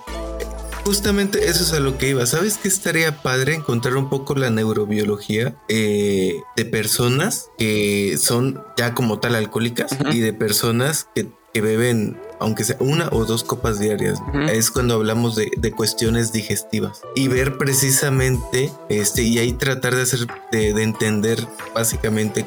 [0.86, 2.26] Justamente eso es a lo que iba.
[2.26, 8.94] ¿Sabes qué estaría padre encontrar un poco la neurobiología eh, de personas que son ya
[8.94, 13.80] como tal alcohólicas y de personas que, que beben, aunque sea una o dos copas
[13.80, 14.20] diarias?
[14.52, 20.02] Es cuando hablamos de, de cuestiones digestivas y ver precisamente este y ahí tratar de
[20.02, 22.46] hacer de, de entender básicamente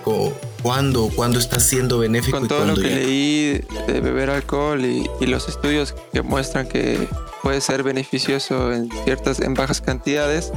[0.62, 2.96] cuándo, cuándo está siendo benéfico Con y todo lo que ya.
[2.96, 7.08] leí de beber alcohol y, y los estudios que muestran que
[7.46, 10.52] puede ser beneficioso en ciertas, en bajas cantidades,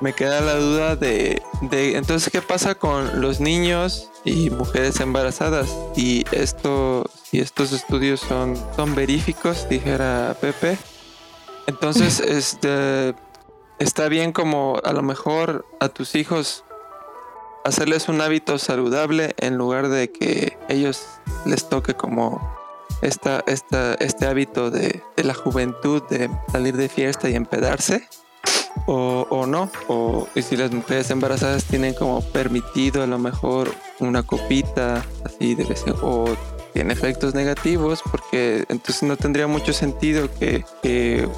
[0.00, 5.72] me queda la duda de, de entonces qué pasa con los niños y mujeres embarazadas
[5.94, 10.76] y esto, si estos estudios son, son veríficos, dijera Pepe,
[11.68, 13.14] entonces este
[13.78, 16.64] está bien como a lo mejor a tus hijos
[17.64, 21.06] hacerles un hábito saludable en lugar de que ellos
[21.46, 22.53] les toque como
[23.04, 28.08] esta, esta, este hábito de, de la juventud de salir de fiesta y empedarse
[28.86, 33.72] o, o no o y si las mujeres embarazadas tienen como permitido a lo mejor
[34.00, 36.24] una copita así de vez en- o
[36.72, 41.28] tiene efectos negativos porque entonces no tendría mucho sentido que, que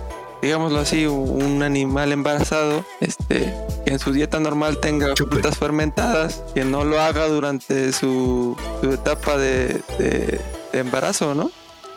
[0.42, 3.52] digámoslo así un animal embarazado este
[3.84, 5.36] que en su dieta normal tenga Chupe.
[5.36, 10.40] frutas fermentadas que no lo haga durante su, su etapa de, de-
[10.72, 11.50] de embarazo no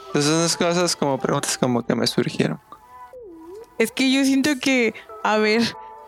[0.08, 2.60] entonces son esas cosas como preguntas como que me surgieron
[3.78, 5.62] Es que yo siento que, a ver,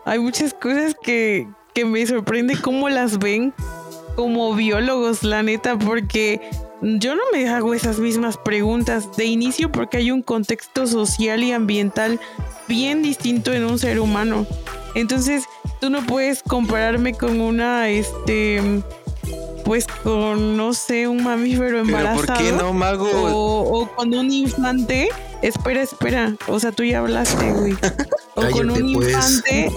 [0.04, 3.54] hay muchas cosas que, que me sorprende cómo las ven.
[4.16, 6.40] Como biólogos, la neta, porque
[6.82, 11.52] yo no me hago esas mismas preguntas de inicio porque hay un contexto social y
[11.52, 12.20] ambiental
[12.68, 14.46] bien distinto en un ser humano.
[14.94, 15.44] Entonces,
[15.80, 18.82] tú no puedes compararme con una, este,
[19.64, 22.26] pues con, no sé, un mamífero embarazado.
[22.26, 23.08] ¿Por qué no, mago?
[23.14, 25.08] O, con un infante.
[25.40, 26.36] Espera, espera.
[26.48, 27.76] O sea, tú ya hablaste, güey.
[28.34, 29.08] O con un pues.
[29.08, 29.70] infante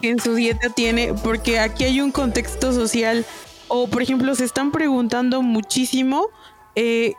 [0.00, 3.24] que en su dieta tiene, porque aquí hay un contexto social.
[3.68, 6.28] O, por ejemplo, se están preguntando muchísimo
[6.74, 7.14] eh,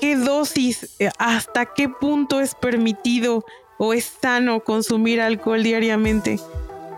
[0.00, 3.44] qué dosis, eh, hasta qué punto es permitido
[3.76, 6.38] o es sano consumir alcohol diariamente.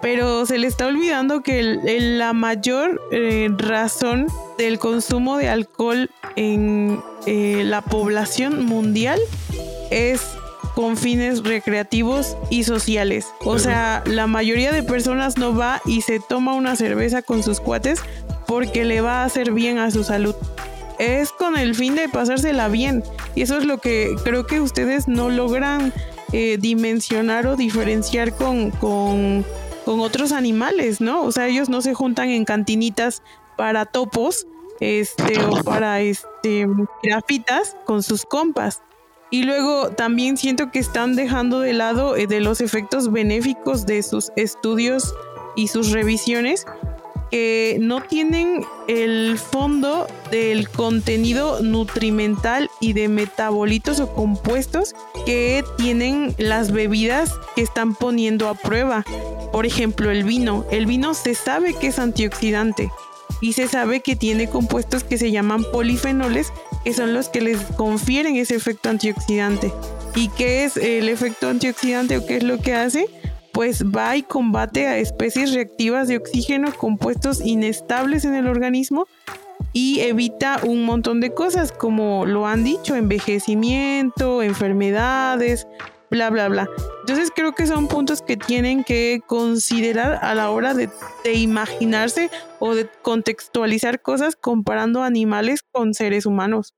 [0.02, 4.26] Pero se le está olvidando que la mayor eh, razón
[4.58, 9.18] del consumo de alcohol en la población mundial
[9.90, 10.35] es
[10.76, 13.28] con fines recreativos y sociales.
[13.46, 17.60] O sea, la mayoría de personas no va y se toma una cerveza con sus
[17.60, 18.00] cuates
[18.46, 20.34] porque le va a hacer bien a su salud.
[20.98, 23.02] Es con el fin de pasársela bien.
[23.34, 25.94] Y eso es lo que creo que ustedes no logran
[26.34, 29.46] eh, dimensionar o diferenciar con, con,
[29.86, 31.22] otros animales, ¿no?
[31.22, 33.22] O sea, ellos no se juntan en cantinitas
[33.56, 34.46] para topos
[34.80, 36.66] este, o para este,
[37.02, 38.82] grafitas con sus compas.
[39.30, 44.02] Y luego también siento que están dejando de lado eh, de los efectos benéficos de
[44.02, 45.14] sus estudios
[45.56, 46.64] y sus revisiones
[47.30, 56.34] que no tienen el fondo del contenido nutrimental y de metabolitos o compuestos que tienen
[56.38, 59.04] las bebidas que están poniendo a prueba.
[59.52, 60.64] Por ejemplo, el vino.
[60.70, 62.90] El vino se sabe que es antioxidante
[63.40, 66.52] y se sabe que tiene compuestos que se llaman polifenoles,
[66.86, 69.72] que son los que les confieren ese efecto antioxidante.
[70.14, 73.08] ¿Y qué es el efecto antioxidante o qué es lo que hace?
[73.50, 79.06] pues va y combate a especies reactivas de oxígeno, compuestos inestables en el organismo
[79.72, 85.66] y evita un montón de cosas como lo han dicho, envejecimiento, enfermedades,
[86.10, 86.68] bla, bla, bla.
[87.00, 90.90] Entonces creo que son puntos que tienen que considerar a la hora de,
[91.32, 96.74] imaginarse o de contextualizar cosas comparando animales con seres humanos.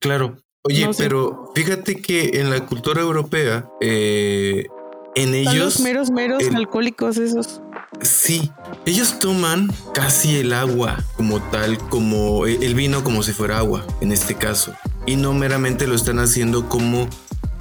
[0.00, 0.36] claro.
[0.62, 4.66] Oye, pero fíjate que en la cultura europea, eh,
[5.14, 5.54] en ellos.
[5.54, 7.62] los meros, meros alcohólicos esos.
[8.02, 8.50] Sí,
[8.86, 14.12] ellos toman casi el agua como tal, como el vino como si fuera agua, en
[14.12, 14.74] este caso.
[15.06, 17.08] Y no meramente lo están haciendo como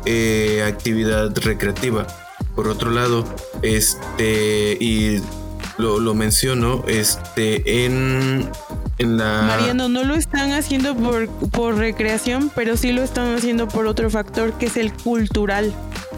[0.06, 2.08] eh, actividad recreativa.
[2.56, 3.26] Por otro lado,
[3.62, 5.22] este, y
[5.78, 8.50] lo, menciono, este, en,
[8.98, 9.44] en la...
[9.44, 14.10] Mariano, no lo están haciendo por, por recreación, pero sí lo están haciendo por otro
[14.10, 15.74] factor que es el cultural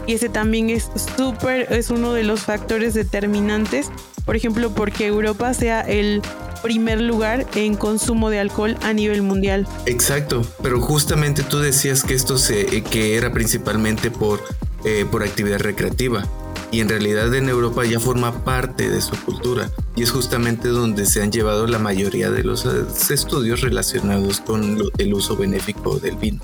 [0.06, 3.90] y ese también es súper, es uno de los factores determinantes,
[4.24, 6.22] por ejemplo, porque Europa sea el
[6.62, 9.66] primer lugar en consumo de alcohol a nivel mundial.
[9.86, 14.40] Exacto, pero justamente tú decías que esto se, que era principalmente por,
[14.84, 16.24] eh, por actividad recreativa
[16.70, 21.04] y en realidad en Europa ya forma parte de su cultura y es justamente donde
[21.04, 26.16] se han llevado la mayoría de los eh, estudios relacionados con el uso benéfico del
[26.16, 26.40] vino,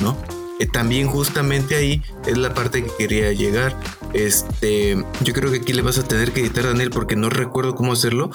[0.00, 0.16] ¿no?
[0.66, 3.76] también justamente ahí es la parte que quería llegar.
[4.12, 7.74] Este, yo creo que aquí le vas a tener que editar, Daniel, porque no recuerdo
[7.74, 8.30] cómo hacerlo,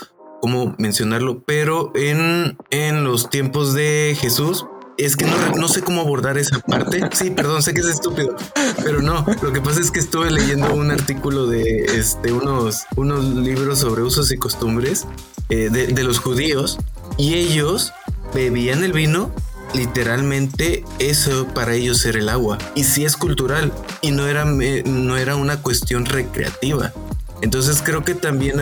[0.47, 4.65] cómo mencionarlo, pero en, en los tiempos de Jesús,
[4.97, 7.01] es que no, no, sé cómo abordar esa parte.
[7.12, 8.33] Sí, perdón, sé que es estúpido,
[8.81, 9.25] pero no.
[9.41, 14.03] Lo que pasa es que estuve leyendo un artículo de este, unos, unos libros sobre
[14.03, 15.05] usos y costumbres
[15.49, 16.77] eh, de, de, los judíos
[17.17, 17.91] y ellos
[18.33, 19.29] bebían el vino
[19.73, 22.57] literalmente eso para ellos era el agua.
[22.73, 26.93] Y sí es cultural y no era, no era una cuestión recreativa.
[27.41, 28.58] Entonces creo que también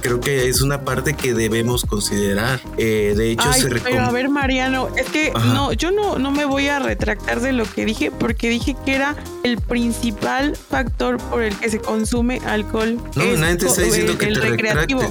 [0.00, 2.60] creo que es una parte que debemos considerar.
[2.76, 6.44] Eh, de hecho, se Pero a ver, Mariano, es que no, yo no, no me
[6.44, 11.42] voy a retractar de lo que dije, porque dije que era el principal factor por
[11.42, 12.98] el que se consume alcohol.
[13.14, 15.02] No, nadie te está diciendo que te recreativo.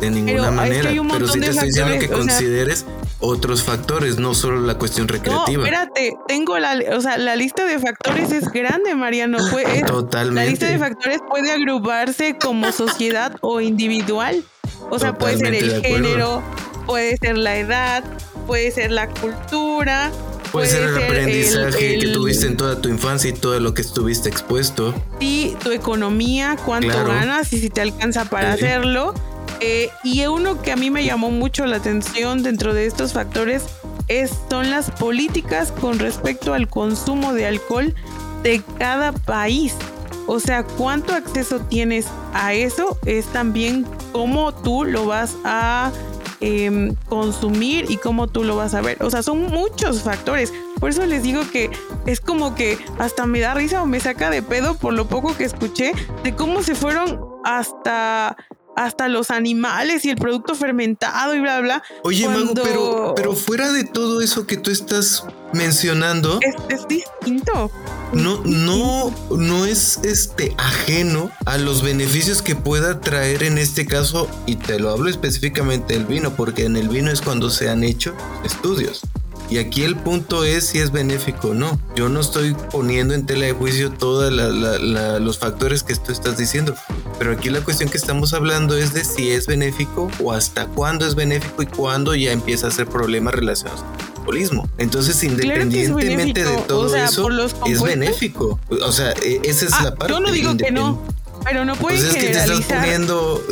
[0.00, 0.90] De ninguna manera.
[1.12, 2.84] pero sí te estoy diciendo que consideres
[3.20, 5.58] otros factores, no solo la cuestión recreativa.
[5.58, 9.38] No, espérate, tengo la, o sea, la lista de factores es grande, Mariano.
[9.86, 10.44] Totalmente.
[10.44, 14.44] La lista de factores puede agruparse como sociedad o individual.
[14.90, 16.42] O sea, puede ser el género,
[16.86, 18.04] puede ser la edad,
[18.46, 20.10] puede ser la cultura.
[20.52, 24.28] Puede, ser el aprendizaje que tuviste en toda tu infancia y todo lo que estuviste
[24.28, 24.94] expuesto.
[25.18, 29.14] Y tu economía, cuánto ganas y si te alcanza para hacerlo
[29.60, 33.64] eh, y uno que a mí me llamó mucho la atención dentro de estos factores
[34.08, 37.94] es, son las políticas con respecto al consumo de alcohol
[38.42, 39.74] de cada país.
[40.26, 45.92] O sea, cuánto acceso tienes a eso es también cómo tú lo vas a
[46.40, 49.02] em, consumir y cómo tú lo vas a ver.
[49.02, 50.52] O sea, son muchos factores.
[50.80, 51.70] Por eso les digo que
[52.06, 55.36] es como que hasta me da risa o me saca de pedo por lo poco
[55.36, 55.92] que escuché
[56.22, 58.36] de cómo se fueron hasta
[58.76, 61.82] hasta los animales y el producto fermentado y bla bla.
[62.02, 66.40] Oye, Mago, pero, pero fuera de todo eso que tú estás mencionando.
[66.68, 67.70] Es, distinto.
[68.12, 74.28] No, no, no es este ajeno a los beneficios que pueda traer en este caso,
[74.46, 77.84] y te lo hablo específicamente del vino, porque en el vino es cuando se han
[77.84, 78.14] hecho
[78.44, 79.02] estudios.
[79.50, 81.78] Y aquí el punto es si es benéfico o no.
[81.94, 86.74] Yo no estoy poniendo en tela de juicio todos los factores que tú estás diciendo,
[87.18, 91.06] pero aquí la cuestión que estamos hablando es de si es benéfico o hasta cuándo
[91.06, 93.84] es benéfico y cuándo ya empieza a ser problemas relacionados.
[94.78, 97.28] Entonces, independientemente de todo eso,
[97.66, 98.58] es benéfico.
[98.84, 100.12] O sea, e, esa es ah, la parte.
[100.12, 101.00] Yo no digo que no
[101.44, 103.00] pero no puedes pues generalizar.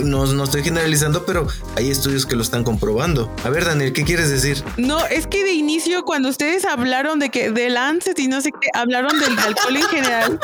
[0.03, 3.31] no, no estoy generalizando, pero hay estudios que lo están comprobando.
[3.45, 4.65] A ver, Daniel, ¿qué quieres decir?
[4.77, 8.51] No, es que de inicio, cuando ustedes hablaron de que del Lancet y no sé
[8.53, 10.41] qué, hablaron del alcohol en general.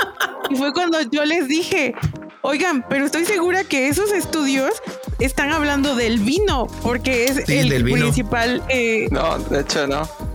[0.51, 1.95] y fue cuando yo les dije,
[2.43, 4.75] oigan, pero estoy segura que esos estudios
[5.19, 8.63] están hablando del vino, porque es el principal.
[8.69, 10.28] Eh, no, de hecho no.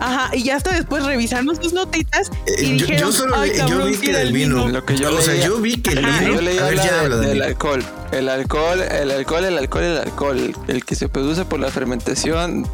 [0.00, 3.86] Ajá, y ya hasta después revisarnos tus notitas y eh, yo, dijeron, yo solo yo
[3.86, 4.68] vi que era el vino.
[4.68, 6.34] Lo que yo o sea, yo vi que el vino.
[6.34, 7.84] Yo leí a ver, ya habla del alcohol.
[8.12, 12.66] El alcohol, el alcohol, el alcohol, el alcohol, el que se produce por la fermentación.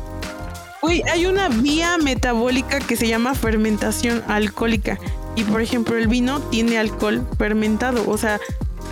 [0.82, 4.98] Uy, hay una vía metabólica que se llama fermentación alcohólica.
[5.36, 8.08] Y por ejemplo, el vino tiene alcohol fermentado.
[8.08, 8.40] O sea,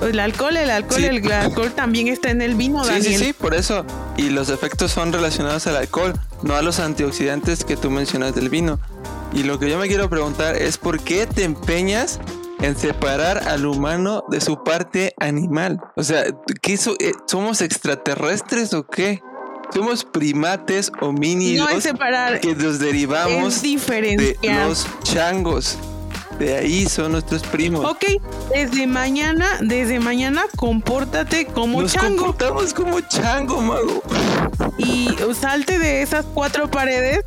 [0.03, 3.19] el alcohol, el alcohol, el alcohol también está en el vino, sí, Daniel.
[3.19, 3.85] Sí, sí, por eso.
[4.17, 8.49] Y los efectos son relacionados al alcohol, no a los antioxidantes que tú mencionas del
[8.49, 8.79] vino.
[9.33, 12.21] Y lo que yo me quiero preguntar es por qué te empeñas
[12.61, 15.81] en separar al humano de su parte animal.
[15.97, 16.25] O sea,
[16.63, 19.21] ¿qué eh, ¿somos extraterrestres o qué?
[19.73, 25.77] Somos primates homínidos no es separar, que nos derivamos de los changos.
[26.39, 27.85] De ahí son nuestros primos.
[27.85, 28.05] Ok,
[28.55, 32.17] desde mañana, desde mañana compórtate como Nos chango.
[32.17, 34.03] comportamos como chango, mago.
[34.79, 37.25] Y salte de esas cuatro paredes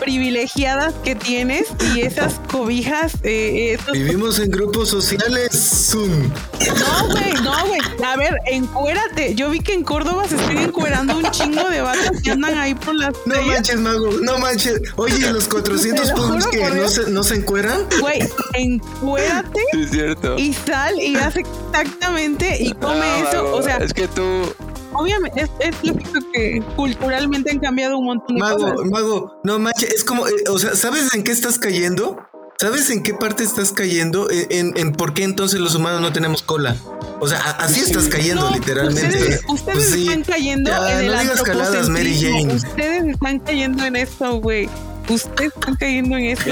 [0.00, 3.12] privilegiadas que tienes y esas cobijas.
[3.22, 5.50] Eh, Vivimos en grupos sociales.
[5.52, 6.30] Zoom.
[6.30, 7.80] No, güey, no, güey.
[8.04, 9.34] A ver, encuérate.
[9.34, 12.74] Yo vi que en Córdoba se están encuerando un chingo de vatos que andan ahí
[12.74, 13.14] por las.
[13.26, 14.80] No manches, mago, no manches.
[14.96, 17.80] Oye, los 400 puntos que no se, no se encueran.
[18.00, 18.20] Güey,
[18.54, 19.60] encuérate.
[19.72, 20.36] es cierto.
[20.38, 23.54] Y sal y haz exactamente y come eso.
[23.54, 24.52] o sea, es que tú
[24.94, 28.90] obviamente es, es lógico que culturalmente han cambiado un montón de mago, cosas.
[28.90, 32.18] Mago, no manches, es como, eh, o sea, ¿sabes en qué estás cayendo?
[32.58, 34.30] ¿Sabes en qué parte estás cayendo?
[34.30, 36.76] Eh, En, en, por qué entonces los humanos no tenemos cola.
[37.20, 39.06] O sea, así estás cayendo literalmente.
[39.06, 42.54] Ustedes, ustedes pues están cayendo en el no digas caladas, Mary Jane.
[42.54, 44.68] Ustedes están cayendo en esto, güey.
[45.08, 46.50] Ustedes están cayendo en esto.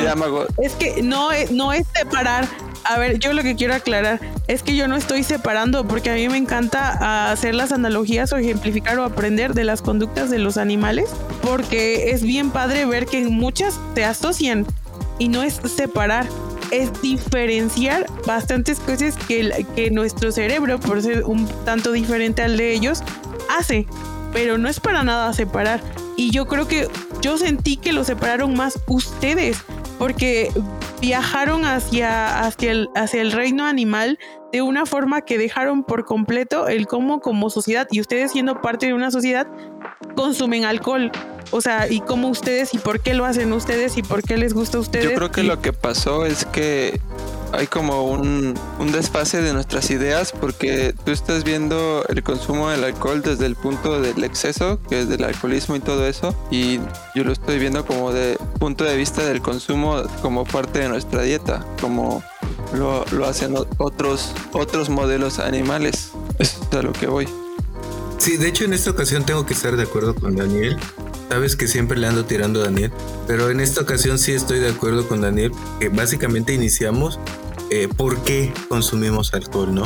[0.62, 2.46] Es que no, no es separar
[2.84, 6.14] a ver, yo lo que quiero aclarar es que yo no estoy separando porque a
[6.14, 10.56] mí me encanta hacer las analogías o ejemplificar o aprender de las conductas de los
[10.56, 11.10] animales
[11.42, 14.66] porque es bien padre ver que muchas se asocian
[15.18, 16.26] y no es separar,
[16.72, 22.72] es diferenciar bastantes cosas que, que nuestro cerebro, por ser un tanto diferente al de
[22.72, 23.02] ellos,
[23.48, 23.86] hace,
[24.32, 25.80] pero no es para nada separar.
[26.16, 26.88] Y yo creo que
[27.20, 29.62] yo sentí que lo separaron más ustedes
[29.98, 30.50] porque
[31.00, 34.18] viajaron hacia, hacia, el, hacia el reino animal
[34.52, 38.86] de una forma que dejaron por completo el cómo como sociedad y ustedes siendo parte
[38.86, 39.46] de una sociedad
[40.14, 41.10] consumen alcohol.
[41.52, 44.54] O sea, y cómo ustedes y por qué lo hacen ustedes y por qué les
[44.54, 45.04] gusta a ustedes.
[45.04, 47.00] Yo creo que lo que pasó es que
[47.52, 52.82] hay como un, un, desfase de nuestras ideas porque tú estás viendo el consumo del
[52.82, 56.78] alcohol desde el punto del exceso, que es del alcoholismo y todo eso, y
[57.14, 61.22] yo lo estoy viendo como de punto de vista del consumo como parte de nuestra
[61.22, 62.22] dieta, como
[62.74, 66.12] lo, lo hacen otros, otros modelos animales.
[66.38, 67.28] Eso es a lo que voy.
[68.18, 70.78] Sí, de hecho en esta ocasión tengo que estar de acuerdo con Daniel.
[71.32, 72.92] Sabes que siempre le ando tirando a Daniel,
[73.26, 77.18] pero en esta ocasión sí estoy de acuerdo con Daniel, que básicamente iniciamos
[77.70, 79.84] eh, por qué consumimos alcohol, ¿no?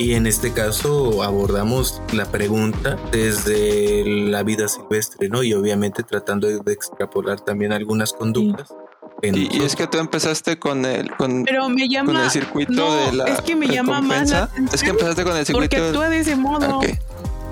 [0.00, 5.44] Y en este caso abordamos la pregunta desde la vida silvestre, ¿no?
[5.44, 8.74] Y obviamente tratando de extrapolar también algunas conductas.
[9.22, 12.72] Y, y, es que tú empezaste con el con, Pero me llama, con el circuito
[12.72, 15.76] no, de la es que me llama más la es que empezaste con el circuito
[15.76, 16.98] porque actúa de ese modo okay.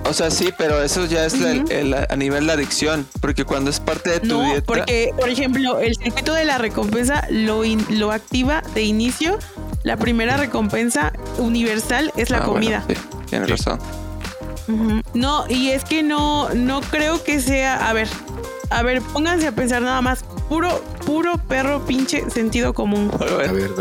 [0.09, 1.71] O sea, sí, pero eso ya es uh -huh.
[1.71, 4.67] el, el, a nivel de adicción, porque cuando es parte de tu no, dieta.
[4.67, 9.39] porque, por ejemplo, el circuito de la recompensa lo, in, lo activa de inicio.
[9.83, 12.83] La primera recompensa universal es la ah, comida.
[12.87, 13.53] Bueno, sí, tienes sí.
[13.53, 14.07] razón.
[15.15, 18.09] No, y es que no, no creo que sea, a ver,
[18.71, 23.11] a ver, pónganse a pensar nada más, puro, puro perro pinche sentido común.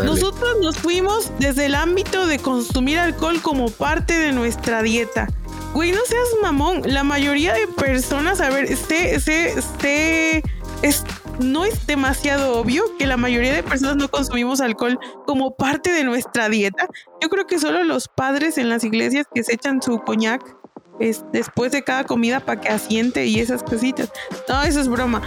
[0.04, 5.28] Nosotros nos fuimos desde el ámbito de consumir alcohol como parte de nuestra dieta.
[5.76, 6.80] Güey, no seas mamón.
[6.86, 10.42] La mayoría de personas, a ver, este, este,
[10.80, 11.04] es,
[11.38, 16.02] no es demasiado obvio que la mayoría de personas no consumimos alcohol como parte de
[16.02, 16.88] nuestra dieta.
[17.20, 20.56] Yo creo que solo los padres en las iglesias que se echan su coñac
[20.98, 24.10] es después de cada comida para que asiente y esas cositas.
[24.48, 25.20] No, eso es broma.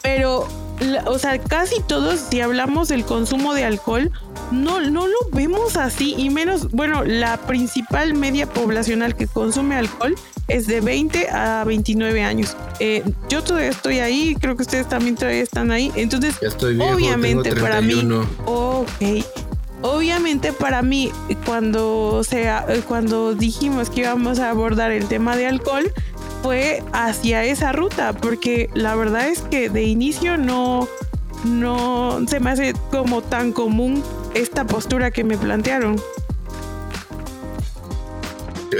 [0.00, 0.48] Pero,
[1.06, 4.10] o sea, casi todos, si hablamos del consumo de alcohol,
[4.50, 6.14] no, no lo vemos así.
[6.16, 10.14] Y menos, bueno, la principal media poblacional que consume alcohol
[10.48, 12.56] es de 20 a 29 años.
[12.78, 15.92] Eh, yo todavía estoy ahí, creo que ustedes también todavía están ahí.
[15.94, 16.36] Entonces,
[16.78, 17.94] obviamente para mí,
[18.46, 19.24] ok
[19.82, 21.10] Obviamente para mí,
[21.46, 25.90] cuando, sea, cuando dijimos que íbamos a abordar el tema de alcohol,
[26.42, 30.88] fue hacia esa ruta, porque la verdad es que de inicio no,
[31.44, 34.02] no se me hace como tan común
[34.34, 36.00] esta postura que me plantearon.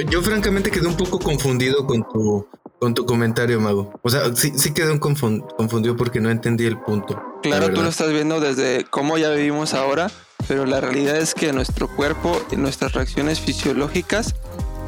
[0.08, 2.46] Yo, francamente quedé un poco confundido con tu,
[2.78, 3.92] con tu comentario, Mago.
[4.02, 7.20] O sea, sí, sí quedé un confundido porque no entendí el punto.
[7.42, 10.08] Claro, tú lo estás viendo desde cómo ya vivimos ahora
[10.50, 14.34] pero la realidad es que nuestro cuerpo y nuestras reacciones fisiológicas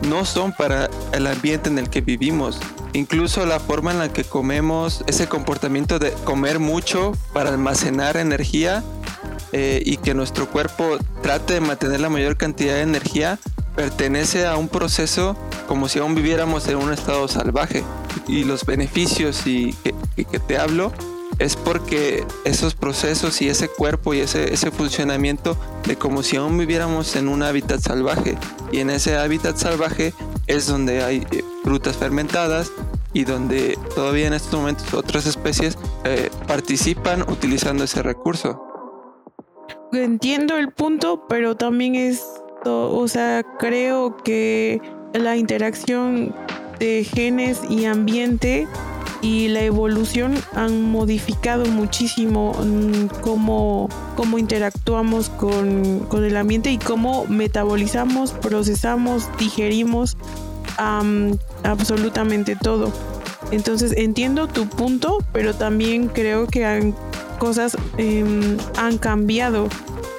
[0.08, 2.58] no son para el ambiente en el que vivimos.
[2.92, 8.82] Incluso la forma en la que comemos, ese comportamiento de comer mucho para almacenar energía
[9.52, 13.38] eh, y que nuestro cuerpo trate de mantener la mayor cantidad de energía,
[13.76, 15.36] pertenece a un proceso
[15.66, 17.82] como si aún viviéramos en un estado salvaje.
[18.28, 20.92] Y los beneficios y que te hablo
[21.42, 26.56] es porque esos procesos y ese cuerpo y ese, ese funcionamiento de como si aún
[26.56, 28.38] viviéramos en un hábitat salvaje.
[28.70, 30.14] Y en ese hábitat salvaje
[30.46, 32.70] es donde hay eh, frutas fermentadas
[33.12, 38.64] y donde todavía en estos momentos otras especies eh, participan utilizando ese recurso.
[39.92, 42.22] Entiendo el punto, pero también es,
[42.64, 44.80] o sea, creo que
[45.12, 46.32] la interacción
[46.78, 48.68] de genes y ambiente
[49.22, 56.78] y la evolución han modificado muchísimo mm, cómo, cómo interactuamos con, con, el ambiente y
[56.78, 60.16] cómo metabolizamos, procesamos, digerimos
[61.62, 62.92] absolutamente todo.
[63.52, 66.94] Entonces entiendo tu punto, pero también creo que han,
[67.38, 69.68] cosas em, han cambiado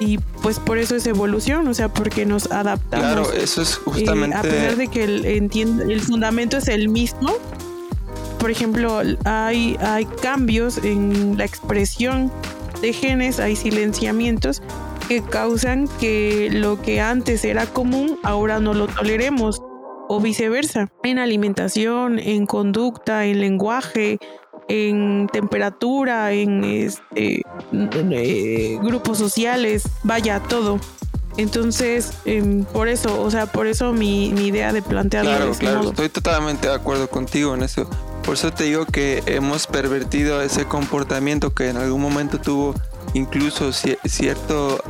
[0.00, 3.06] y pues por eso es evolución, o sea, porque nos adaptamos.
[3.06, 4.36] Claro, eso es justamente.
[4.36, 7.34] a pesar de que el, el fundamento es el mismo,
[8.44, 12.30] por ejemplo, hay, hay cambios en la expresión
[12.82, 14.60] de genes, hay silenciamientos
[15.08, 19.62] que causan que lo que antes era común ahora no lo toleremos
[20.10, 20.92] o viceversa.
[21.04, 24.18] En alimentación, en conducta, en lenguaje,
[24.68, 27.40] en temperatura, en este,
[27.72, 30.80] eh, grupos sociales, vaya todo.
[31.38, 35.30] Entonces, em, por eso, o sea, por eso mi, idea de plantearlo.
[35.30, 37.88] Claro, claro, estoy totalmente de acuerdo contigo en eso.
[38.24, 42.74] Por eso te digo que hemos pervertido ese comportamiento que en algún momento tuvo
[43.12, 44.82] incluso cierto,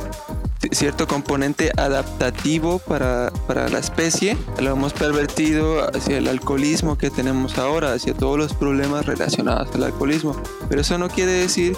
[0.71, 4.37] cierto componente adaptativo para, para la especie.
[4.59, 9.83] Lo hemos pervertido hacia el alcoholismo que tenemos ahora, hacia todos los problemas relacionados al
[9.83, 10.41] alcoholismo.
[10.69, 11.75] Pero eso no quiere decir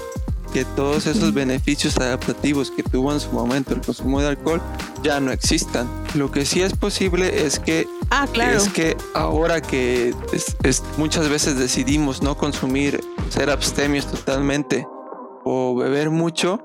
[0.53, 4.61] que todos esos beneficios adaptativos que tuvo en su momento el consumo de alcohol
[5.03, 5.89] ya no existan.
[6.13, 8.57] Lo que sí es posible es que ah, claro.
[8.57, 10.13] es que ahora que
[10.97, 14.87] muchas veces decidimos no consumir, ser abstemios totalmente
[15.43, 16.59] o beber mucho,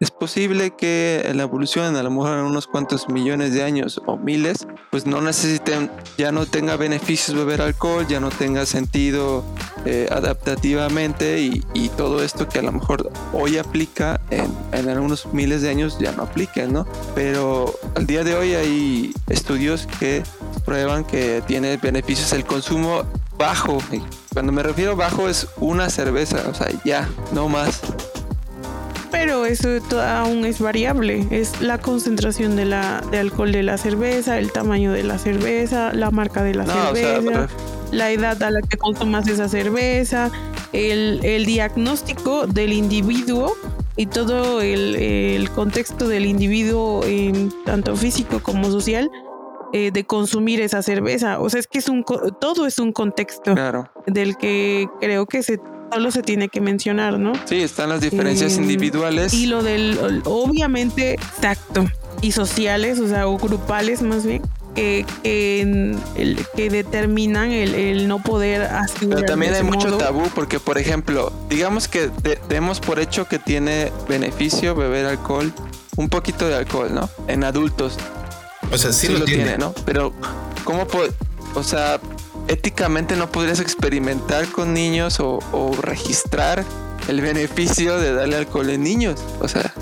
[0.00, 4.16] es posible que la evolución, a lo mejor en unos cuantos millones de años o
[4.16, 9.44] miles, pues no necesiten, ya no tenga beneficios beber alcohol, ya no tenga sentido
[9.84, 11.62] eh, adaptativamente y,
[11.96, 16.10] todo esto que a lo mejor hoy aplica en, en algunos miles de años ya
[16.10, 16.86] no aplica, ¿no?
[17.14, 20.24] Pero al día de hoy hay estudios que
[20.64, 23.04] prueban que tiene beneficios el consumo
[23.38, 23.78] bajo.
[24.32, 27.80] Cuando me refiero bajo es una cerveza, o sea, ya, no más
[29.14, 29.68] pero eso
[30.00, 31.26] aún es variable.
[31.30, 35.92] Es la concentración de, la, de alcohol de la cerveza, el tamaño de la cerveza,
[35.92, 37.48] la marca de la cerveza,
[37.92, 40.30] la edad a la que consumas esa cerveza,
[40.72, 43.54] el, diagnóstico del individuo
[43.96, 47.04] y todo el, contexto del individuo,
[47.64, 49.10] tanto físico como social,
[49.72, 51.38] eh, de consumir esa cerveza.
[51.40, 52.04] O sea, es que es un
[52.40, 53.54] todo es un contexto
[54.06, 55.60] del que creo que se
[55.92, 57.32] solo se tiene que mencionar, ¿no?
[57.44, 59.32] Sí, están las diferencias eh, individuales.
[59.34, 61.84] Y lo del, obviamente, tacto
[62.20, 64.42] y sociales, o sea, o grupales más bien.
[64.74, 69.06] que, que, determinan el, el no poder así.
[69.06, 69.98] Pero también hay mucho modo.
[69.98, 75.52] tabú porque, por ejemplo, digamos que de- demos por hecho que tiene beneficio beber alcohol,
[75.96, 77.08] un poquito de alcohol, ¿no?
[77.28, 77.96] En adultos.
[78.72, 79.58] O sea, sí, Sí, lo, tiene.
[79.58, 79.72] ¿no?
[79.84, 80.12] Pero,
[80.64, 81.02] ¿cómo po-
[81.54, 82.00] O sea,
[82.48, 86.64] éticamente no podrías experimentar con niños o, o registrar
[87.08, 89.20] el beneficio de darle alcohol en niños.
[89.40, 89.72] O sea,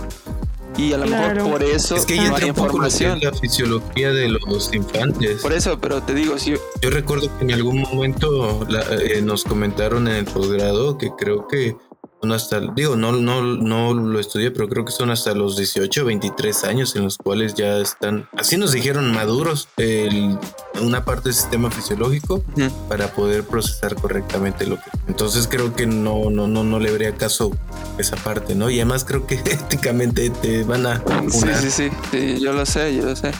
[0.77, 1.45] y a lo Claro.
[1.45, 3.21] mejor por eso Es que no hay información.
[3.23, 5.43] la fisiología de los infantes.
[5.43, 9.45] Por eso, pero te digo, si Yo recuerdo que en algún momento la- eh, nos
[9.45, 11.77] comentaron en el posgrado que creo que
[12.23, 16.05] son hasta, digo, no, no, no lo estudié, pero creo que son hasta los 18,
[16.05, 20.39] 23 años en los cuales ya están, así nos dijeron, maduros, el-
[20.81, 22.45] una parte del sistema fisiológico
[22.89, 24.83] para poder procesar correctamente lo que.
[25.09, 27.51] Entonces creo que no, no, no, no le habría caso
[27.99, 28.71] esa parte, ¿no?
[28.71, 32.95] Y además creo que éticamente te van a Sí, sí, sí, sí, yo lo sé,
[32.97, 33.33] yo lo sé.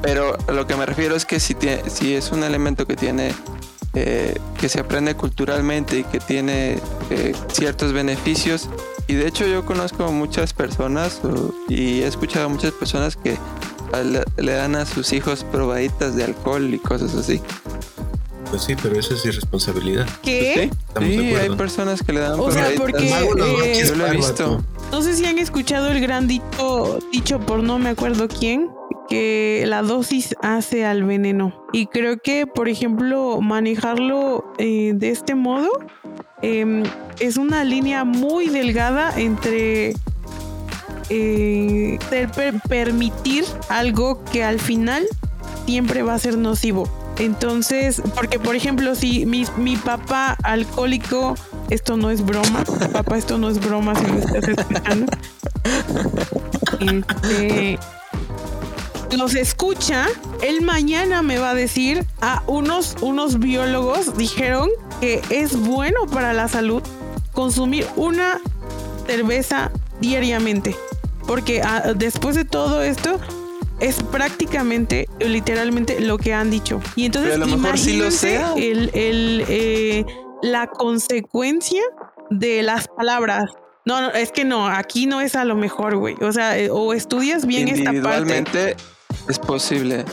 [0.00, 2.96] Pero a lo que me refiero es que si, tiene, si es un elemento que
[2.96, 3.34] tiene,
[3.94, 6.78] eh, que se aprende culturalmente y que tiene
[7.10, 8.68] eh, ciertos beneficios,
[9.08, 13.36] y de hecho yo conozco muchas personas o- y he escuchado a muchas personas que
[14.38, 17.40] le, dan a sus hijos probaditas de alcohol y cosas así.
[18.50, 20.06] Pues sí, pero eso es irresponsabilidad.
[20.22, 20.70] ¿Qué?
[20.94, 23.24] Pues sí, sí, hay personas que le dan O sea, probaditas.
[23.24, 24.62] porque, eh, yo lo he visto.
[24.90, 28.68] No sé si han escuchado el gran dicho, dicho por no me acuerdo quién,
[29.08, 31.64] que la dosis hace al veneno.
[31.72, 35.68] Y creo que, por ejemplo, manejarlo eh, de este modo
[36.42, 36.82] em,
[37.20, 39.94] es una línea muy delgada entre
[41.10, 45.04] eh, per- per- permitir algo que al final
[45.66, 46.88] siempre va a ser nocivo.
[47.18, 51.34] Entonces, porque por ejemplo, si mi, mi papá alcohólico,
[51.68, 55.12] esto no es broma, papá, esto no es broma si me estás escuchando.
[56.80, 57.78] Este,
[59.16, 60.06] los escucha,
[60.42, 66.32] él mañana me va a decir, a unos, unos biólogos dijeron que es bueno para
[66.32, 66.82] la salud
[67.32, 68.40] consumir una
[69.06, 70.76] cerveza diariamente.
[71.26, 73.18] Porque ah, después de todo esto,
[73.80, 76.80] es prácticamente, literalmente lo que han dicho.
[76.96, 78.54] Y entonces, Pero a lo mejor sí lo imagínense sea.
[78.56, 80.04] el, el, eh,
[80.42, 81.82] la consecuencia
[82.30, 83.44] de las palabras.
[83.84, 86.14] No, no, es que no, aquí no es a lo mejor, güey.
[86.20, 88.76] O sea, eh, o estudias bien esta parte Individualmente
[89.28, 90.04] es posible.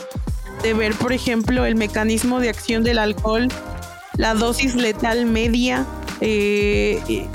[0.62, 3.48] de ver, por ejemplo, el mecanismo de acción del alcohol,
[4.16, 5.86] la dosis letal media.
[6.22, 7.26] eh,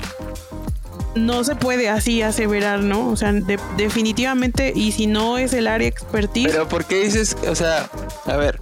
[1.16, 3.08] no se puede así aseverar, ¿no?
[3.08, 7.36] O sea, de- definitivamente, y si no es el área expertise, Pero ¿por qué dices,
[7.48, 7.88] o sea,
[8.26, 8.60] a ver,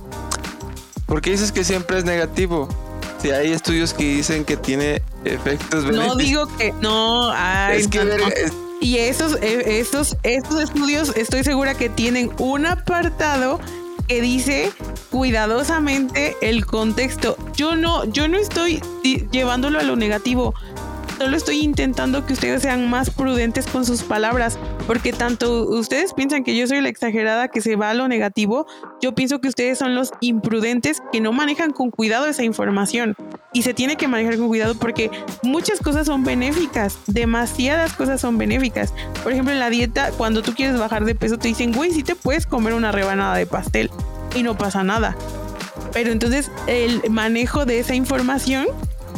[1.07, 2.69] ¿por qué dices que siempre es negativo?
[3.21, 6.19] Si hay estudios que dicen que tiene efectos no benéficos.
[6.19, 7.31] digo que no.
[7.33, 8.29] ay, es que no, no.
[8.29, 13.61] es- Y esos, eh, estos, estos estudios estoy segura que tienen un apartado
[14.09, 14.70] que dice
[15.11, 17.37] cuidadosamente el contexto.
[17.57, 18.83] Yo no, yo no estoy
[19.31, 20.55] llevándolo a lo negativo.
[21.18, 26.45] Solo estoy intentando que ustedes sean más prudentes con sus palabras, porque tanto ustedes piensan
[26.45, 28.66] que yo soy la exagerada que se va a lo negativo,
[29.01, 33.14] yo pienso que ustedes son los imprudentes que no manejan con cuidado esa información.
[33.53, 35.11] Y se tiene que manejar con cuidado porque
[35.43, 38.93] muchas cosas son benéficas, demasiadas cosas son benéficas.
[39.22, 42.03] Por ejemplo, en la dieta, cuando tú quieres bajar de peso, te dicen, güey, sí
[42.03, 43.91] te puedes comer una rebanada de pastel
[44.35, 45.16] y no pasa nada.
[45.93, 48.66] Pero entonces el manejo de esa información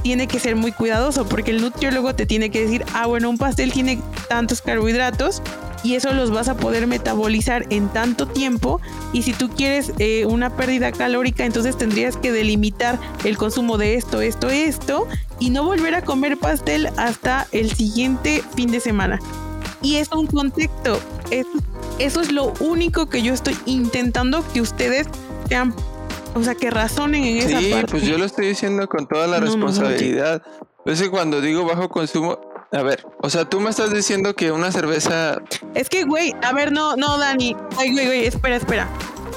[0.06, 3.38] tiene que ser muy cuidadoso porque el nutriólogo te tiene que decir, ah, bueno, un
[3.38, 3.98] pastel tiene
[4.28, 5.42] tantos carbohidratos
[5.82, 8.80] y eso los vas a poder metabolizar en tanto tiempo
[9.12, 13.96] y si tú quieres eh, una pérdida calórica, entonces tendrías que delimitar el consumo de
[13.96, 15.08] esto, esto, esto
[15.40, 19.18] y no volver a comer pastel hasta el siguiente fin de semana.
[19.82, 21.00] Y es un contexto.
[21.32, 21.50] Eso,
[21.98, 25.08] eso es lo único que yo estoy intentando que ustedes
[25.48, 25.74] sean,
[26.36, 27.86] o sea, que razonen en esa sí, parte.
[27.90, 30.42] pues yo lo estoy diciendo con toda la No, no, no, responsabilidad.
[30.84, 32.38] Es que cuando digo bajo consumo,
[32.72, 35.40] a ver, o sea, tú me estás diciendo que una cerveza
[35.74, 37.56] Es que, güey, a ver, no, no, Dani.
[37.76, 38.88] Ay, güey, güey, espera, espera.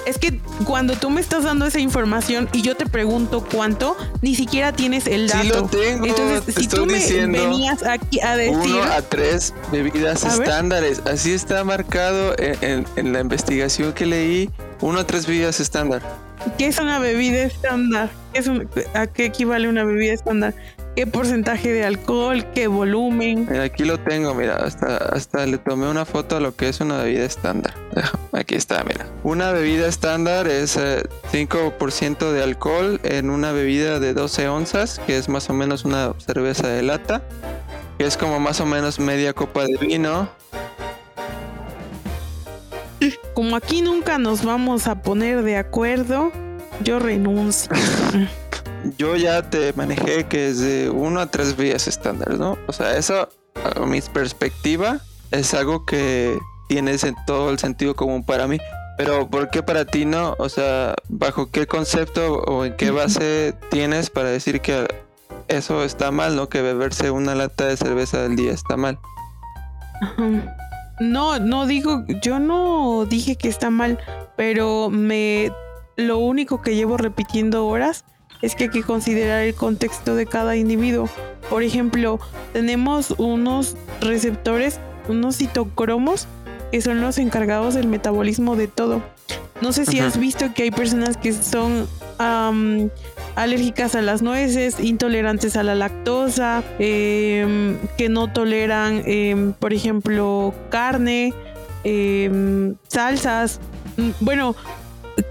[0.06, 4.34] Es que cuando tú me estás dando esa información y yo te pregunto cuánto, ni
[4.34, 5.42] siquiera tienes el dato.
[5.44, 8.84] Sí lo tengo, Entonces, te si estoy tú me diciendo venías aquí a decir, uno
[8.84, 10.48] a tres bebidas A ver.
[10.48, 11.02] estándares.
[11.06, 14.50] Así está marcado en, en- en la investigación que leí.
[14.82, 16.02] Uno a tres bebidas estándar.
[16.58, 18.10] ¿Qué es una bebida estándar?
[18.34, 20.54] ¿Qué ¿A qué equivale una bebida estándar?
[20.96, 22.46] ¿Qué porcentaje de alcohol?
[22.54, 23.48] ¿Qué volumen?
[23.58, 26.98] Aquí lo tengo, mira, hasta, hasta le tomé una foto a lo que es una
[27.04, 27.74] bebida estándar.
[28.34, 29.06] Aquí está, mira.
[29.24, 35.18] Una bebida estándar es eh, 5% de alcohol en una bebida de 12 onzas, que
[35.18, 37.22] es más o menos una cerveza de lata,
[37.98, 40.30] que es como más o menos media copa de vino.
[43.34, 46.32] Como aquí nunca nos vamos a poner de acuerdo,
[46.84, 47.72] yo renuncio.
[48.98, 52.58] Yo ya te manejé que es de uno a tres vías estándar, ¿no?
[52.68, 53.28] O sea, eso,
[53.76, 55.02] a mi perspectiva,
[55.32, 56.40] es algo que
[56.70, 58.58] tiene en todo el sentido común para mí.
[58.98, 60.36] Pero ¿por qué para ti no?
[60.40, 64.88] O sea, ¿bajo qué concepto o en qué base tienes para decir que
[65.48, 66.50] eso está mal, ¿no?
[66.50, 69.00] Que beberse una lata de cerveza al día está mal.
[71.00, 74.00] No, no digo, yo no dije que está mal,
[74.36, 75.52] pero me
[75.96, 78.06] lo único que llevo repitiendo horas
[78.42, 81.10] es que hay que considerar el contexto de cada individuo.
[81.50, 82.20] Por ejemplo,
[82.54, 84.80] tenemos unos receptores,
[85.10, 86.28] unos citocromos,
[86.72, 89.02] que son los encargados del metabolismo de todo.
[89.62, 91.88] No sé si has visto que hay personas que son
[92.20, 100.54] alérgicas a las nueces, intolerantes a la lactosa, em, que no toleran, em, por ejemplo,
[100.70, 101.34] carne,
[101.84, 103.60] em, salsas.
[103.98, 104.56] Mm, bueno,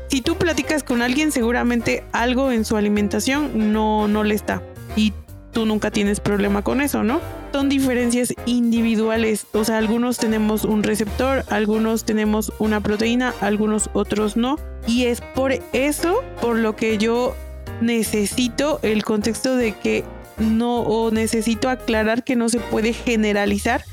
[0.09, 4.62] si tú platicas con alguien, seguramente algo en su alimentación no, no le está.
[4.97, 5.12] Y
[5.53, 7.20] tú nunca tienes problema con eso, ¿no?
[7.53, 9.46] Son diferencias individuales.
[9.53, 14.59] O sea, algunos tenemos un receptor, algunos tenemos una proteína, algunos otros no.
[14.86, 17.34] Y es por eso por lo que yo
[17.80, 20.05] necesito el contexto de que
[20.38, 23.84] no, o necesito aclarar que no se puede generalizar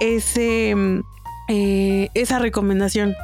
[0.00, 0.74] ese,
[1.48, 3.14] eh, esa recomendación.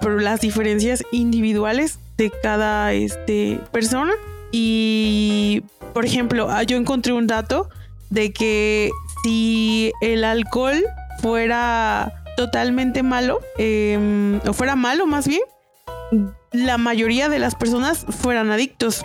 [0.00, 4.12] por las diferencias individuales de cada este, persona.
[4.50, 7.68] Y, por ejemplo, ah, yo encontré un dato
[8.10, 8.90] de que
[9.22, 10.84] si el alcohol
[11.20, 15.42] fuera totalmente malo, em, o fuera malo más bien,
[16.52, 19.04] la mayoría de las personas fueran adictos.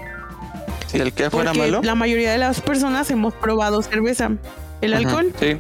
[0.88, 1.82] Si el que fuera malo.
[1.84, 4.32] La mayoría de las personas hemos probado cerveza.
[4.82, 5.34] El alcohol.
[5.40, 5.58] Sí.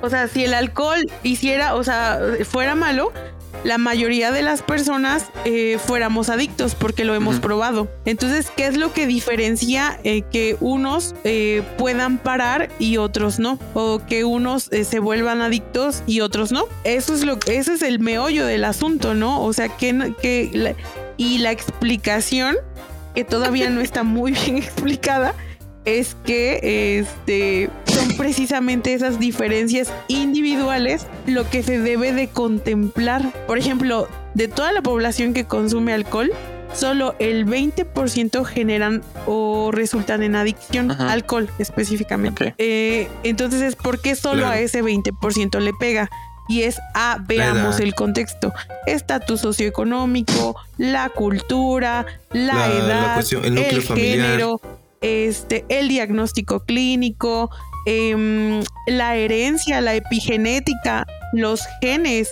[0.00, 3.12] O sea, si el alcohol hiciera, o sea, fuera malo,
[3.64, 7.88] la mayoría de las personas eh, fuéramos adictos porque lo hemos probado.
[8.04, 13.58] Entonces, ¿qué es lo que diferencia eh, que unos eh, puedan parar y otros no?
[13.74, 16.64] O que unos se vuelvan adictos y otros no.
[16.84, 19.42] Eso es lo ese es el meollo del asunto, ¿no?
[19.42, 20.76] O sea, que, que
[21.16, 22.56] y la explicación
[23.14, 25.34] que todavía no está muy bien explicada
[25.84, 33.32] es que este, son precisamente esas diferencias individuales lo que se debe de contemplar.
[33.46, 36.30] Por ejemplo, de toda la población que consume alcohol,
[36.72, 42.54] solo el 20% generan o resultan en adicción al alcohol específicamente.
[42.58, 46.10] Eh, entonces es porque solo a ese 20% le pega.
[46.50, 48.54] Y es a, veamos el contexto,
[48.86, 54.58] estatus socioeconómico, la cultura, la, edad, el, género,
[55.02, 57.50] este, el diagnóstico clínico,
[57.88, 62.30] em, la herencia, la epigenética, los genes.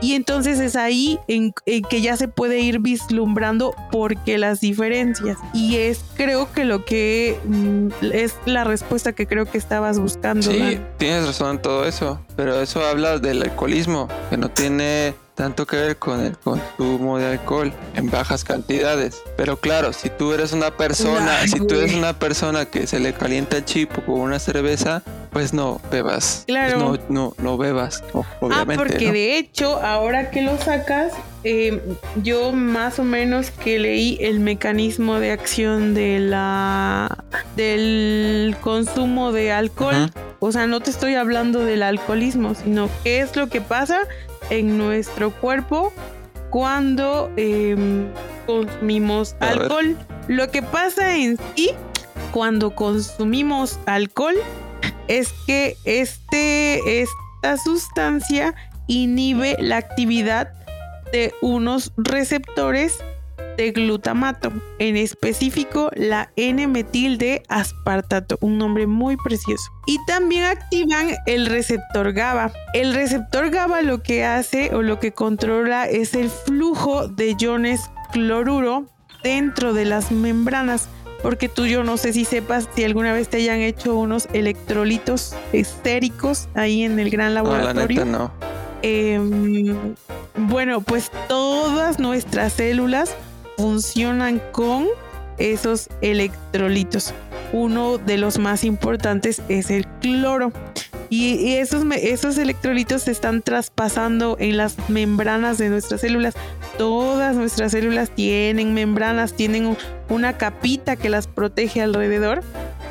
[0.00, 1.52] Y entonces es ahí en,
[1.88, 5.38] que ya se puede ir vislumbrando por qué las diferencias.
[5.54, 10.50] Y es creo que lo que mm, es la respuesta que creo que estabas buscando.
[10.50, 15.66] Sí, tienes razón en todo eso, pero eso habla del alcoholismo, que no tiene tanto
[15.66, 19.22] que ver con el consumo de alcohol en bajas cantidades.
[19.36, 23.12] Pero claro, si tú eres una persona, si tú eres una persona que se le
[23.12, 26.44] calienta el chip con una cerveza, pues no bebas.
[26.46, 26.78] Pues claro.
[26.78, 28.04] no, no, no bebas,
[28.40, 28.74] obviamente.
[28.74, 31.12] Ah, porque de hecho, ahora que lo sacas,
[31.44, 31.80] em,
[32.22, 37.24] yo más o menos que leí el mecanismo de acción de la
[37.56, 40.10] del consumo de alcohol.
[40.40, 44.00] O sea, no te estoy hablando del alcoholismo, sino qué es lo que pasa
[44.50, 45.92] en nuestro cuerpo
[46.50, 48.06] cuando em,
[48.46, 49.96] consumimos alcohol.
[50.28, 51.70] Lo que pasa en sí
[52.30, 54.34] cuando consumimos alcohol
[55.08, 58.54] es que este, esta sustancia
[58.86, 60.52] inhibe la actividad
[61.12, 62.98] de unos receptores
[63.56, 69.70] de glutamato, en específico la N-metil de aspartato, un nombre muy precioso.
[69.86, 72.52] Y también activan el receptor GABA.
[72.74, 77.90] El receptor GABA lo que hace o lo que controla es el flujo de iones
[78.12, 78.86] cloruro
[79.22, 80.88] dentro de las membranas.
[81.22, 85.36] Porque tú yo no sé si sepas si alguna vez te hayan hecho unos electrolitos
[85.52, 88.04] estéricos ahí en el gran laboratorio.
[88.04, 88.32] No, no.
[88.82, 89.94] Em,
[90.34, 93.14] bueno, pues todas nuestras células
[93.62, 94.88] funcionan con
[95.38, 97.14] esos electrolitos.
[97.52, 100.52] Uno de los más importantes es el cloro.
[101.10, 106.34] Y esos, esos electrolitos se están traspasando en las membranas de nuestras células.
[106.76, 109.76] Todas nuestras células tienen membranas, tienen
[110.08, 112.42] una capita que las protege alrededor,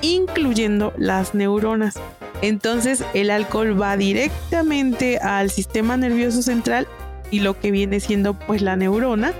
[0.02, 1.96] incluyendo las neuronas.
[2.42, 6.88] Entonces el alcohol va directamente al sistema nervioso central
[7.30, 9.34] y lo que viene siendo pues la neurona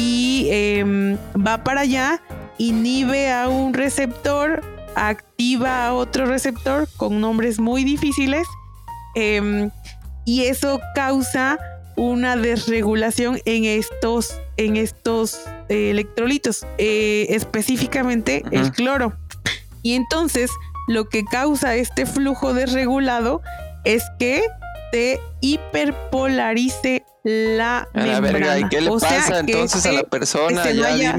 [0.00, 2.22] y em, va para allá,
[2.58, 4.62] inhibe a un receptor,
[4.94, 8.46] activa a otro receptor con nombres muy difíciles
[9.14, 9.70] em,
[10.24, 11.58] y eso causa
[11.96, 15.38] una desregulación en estos, en estos
[15.68, 19.12] eh, electrolitos, eh, específicamente el cloro.
[19.82, 20.50] Y entonces
[20.88, 23.42] lo que causa este flujo desregulado
[23.84, 24.44] es que
[24.92, 28.58] se hiperpolarice la membrana.
[28.58, 30.62] ¿y qué le pasa entonces a la persona?
[30.62, 31.16] Que se, vaya,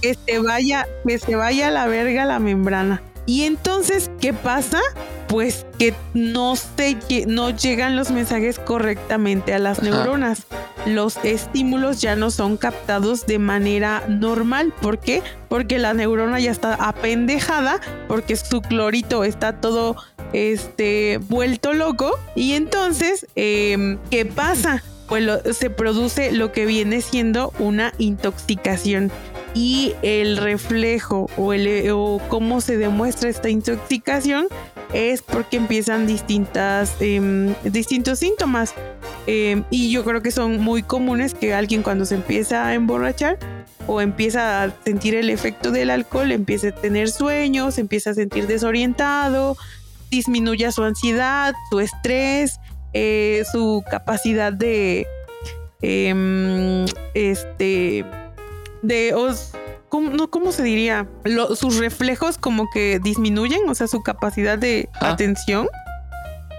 [0.00, 3.02] que se vaya, que se vaya a la verga la membrana.
[3.26, 4.80] Y entonces, ¿qué pasa?
[5.28, 10.42] Pues que no, se, no llegan los mensajes correctamente a las neuronas.
[10.84, 14.74] Los estímulos ya no son captados de manera normal.
[14.82, 15.22] ¿Por qué?
[15.48, 19.96] Porque la neurona ya está apendejada, porque su clorito está todo
[20.34, 22.12] este, vuelto loco.
[22.36, 24.82] Y entonces, em, ¿qué pasa?
[25.08, 29.12] Pues se produce lo que viene siendo una intoxicación
[29.54, 34.48] y el reflejo o, el, o cómo se demuestra esta intoxicación
[34.92, 38.74] es porque empiezan distintas, em, distintos síntomas.
[39.26, 43.38] Em, y yo creo que son muy comunes que alguien cuando se empieza a emborrachar
[43.86, 48.46] o empieza a sentir el efecto del alcohol, empiece a tener sueños, empieza a sentir
[48.46, 49.56] desorientado,
[50.10, 52.58] disminuya su ansiedad, su estrés,
[52.94, 55.06] eh, su capacidad de
[55.82, 58.04] em, este
[58.82, 59.14] de
[60.30, 61.06] ¿cómo, se diría?
[61.54, 65.10] sus reflejos como que disminuyen, o sea, su capacidad de ah.
[65.10, 65.68] atención.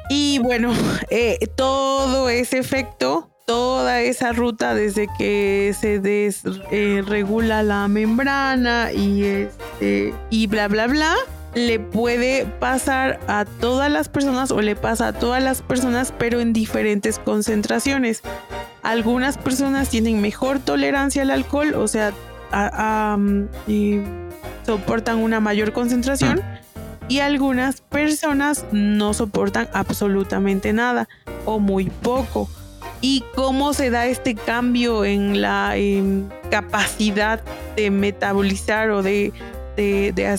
[0.09, 0.73] Y bueno,
[1.09, 9.23] eh, todo ese efecto, toda esa ruta desde que se desregula eh, la membrana y
[9.23, 11.15] este y bla bla bla,
[11.55, 16.41] le puede pasar a todas las personas o le pasa a todas las personas, pero
[16.41, 18.21] en diferentes concentraciones.
[18.83, 22.13] Algunas personas tienen mejor tolerancia al alcohol, o sea,
[24.65, 26.41] soportan una mayor concentración
[27.07, 31.07] y algunas personas no soportan absolutamente nada
[31.45, 32.49] o muy poco.
[33.01, 35.75] ¿Y cómo se da este cambio en la
[36.49, 37.41] capacidad
[37.75, 39.31] de metabolizar o de
[39.75, 40.37] de,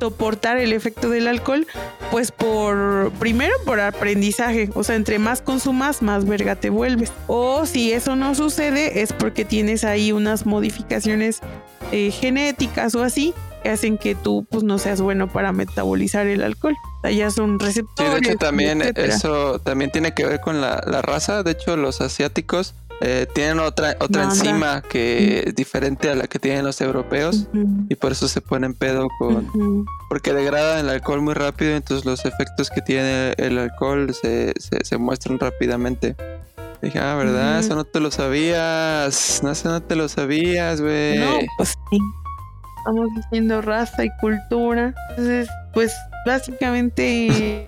[0.00, 1.66] soportar el efecto del alcohol,
[2.10, 7.12] pues por, primero por aprendizaje, o sea, entre más consumas, más verga te vuelves.
[7.26, 11.40] O si eso no sucede, es porque tienes ahí unas modificaciones
[11.92, 16.42] eh, genéticas o así, que hacen que tú pues no seas bueno para metabolizar el
[16.42, 16.76] alcohol.
[17.12, 18.12] Ya son receptores.
[18.12, 21.42] Sí, de hecho también eso también tiene que ver con la, la raza.
[21.42, 26.40] De hecho, los asiáticos eh, tienen otra otra enzima que es diferente a la que
[26.40, 27.46] tienen los europeos
[27.88, 32.24] y por eso se ponen pedo con porque degradan el alcohol muy rápido entonces los
[32.24, 36.16] efectos que tiene el alcohol se, se, muestran rápidamente.
[36.82, 39.40] Dije ah verdad eso no te lo sabías.
[39.44, 41.98] No eso no te lo sabías güey no pues sí.
[42.78, 44.92] Estamos diciendo raza y cultura.
[45.10, 45.94] Entonces pues
[46.26, 47.64] básicamente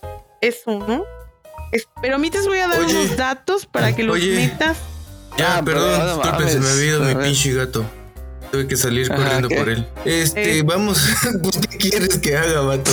[0.40, 1.04] eso no
[2.00, 4.78] pero a mí te voy a dar unos datos para que los metas.
[5.38, 7.84] Ya, ah, perdón, disculpe, se me ha ido mi pinche gato.
[8.50, 9.86] Tuve que salir corriendo por él.
[10.04, 10.62] Este, eh.
[10.62, 11.02] vamos,
[11.42, 12.90] pues, ¿qué quieres que haga, vato?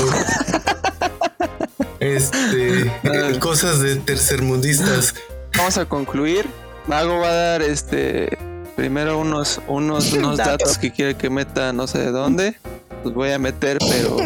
[1.99, 3.39] este, ah.
[3.39, 5.15] cosas de tercermundistas.
[5.57, 6.47] Vamos a concluir.
[6.87, 8.37] Mago va a dar este
[8.77, 12.57] primero unos, unos, unos datos que quiere que meta no sé de dónde.
[13.03, 14.17] Los voy a meter, pero.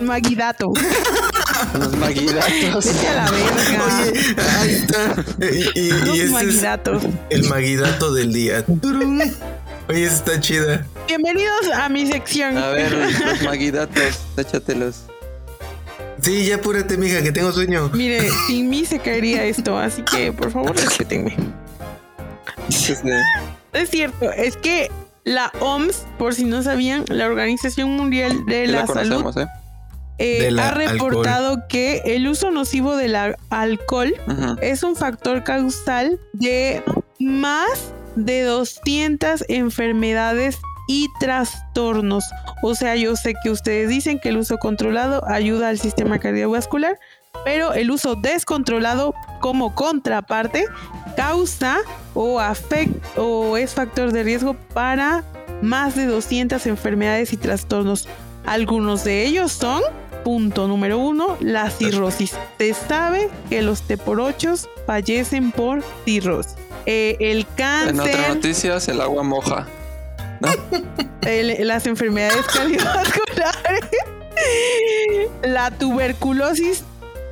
[0.00, 0.72] Maguidato.
[1.78, 2.84] Los maguidatos.
[2.84, 3.84] Vete a la verga.
[3.86, 5.24] Oye, ahí está.
[5.74, 7.02] Y, Los este maguidatos.
[7.30, 8.64] el maguidato del día.
[9.88, 10.86] Oye, está chida.
[11.06, 12.56] Bienvenidos a mi sección.
[12.58, 15.04] A ver, los maguidatos, échatelos.
[16.20, 17.90] Sí, ya apúrate, mija, que tengo sueño.
[17.92, 21.36] Mire, sin mí se caería esto, así que por favor respétenme.
[23.72, 24.90] Es cierto, es que
[25.24, 29.46] la OMS, por si no sabían, la Organización Mundial de la, Salud, ¿eh?
[30.18, 33.16] Eh, ha reportado que el uso nocivo del
[33.50, 34.14] alcohol
[34.60, 36.82] es un factor causal de
[37.18, 42.24] más de 200 enfermedades y trastornos.
[42.62, 46.98] O sea, yo sé que ustedes dicen que el uso controlado ayuda al sistema cardiovascular,
[47.44, 50.66] pero el uso descontrolado como contraparte
[51.16, 51.78] causa
[52.14, 55.24] o afecta o es factor de riesgo para
[55.62, 58.08] más de 200 enfermedades y trastornos.
[58.46, 59.82] Algunos de ellos son
[60.24, 62.34] Punto número uno, la cirrosis.
[62.58, 64.34] Se sabe que los T por
[64.86, 66.54] fallecen por cirrosis.
[66.86, 67.94] Eh, el cáncer.
[67.94, 69.66] En otras noticias, el agua moja.
[71.60, 73.80] las enfermedades cardiovasculares.
[75.42, 76.84] la tuberculosis,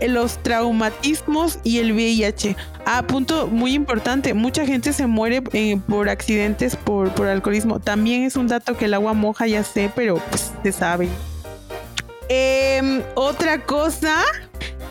[0.07, 2.57] los traumatismos y el VIH.
[2.85, 4.35] Ah, punto muy importante.
[4.35, 7.81] Mucha gente se muere eh, por accidentes por, por alcoholismo.
[7.81, 11.09] También es un dato que el agua moja, ya sé, pero pues se sabe.
[12.35, 14.23] Em, otra cosa.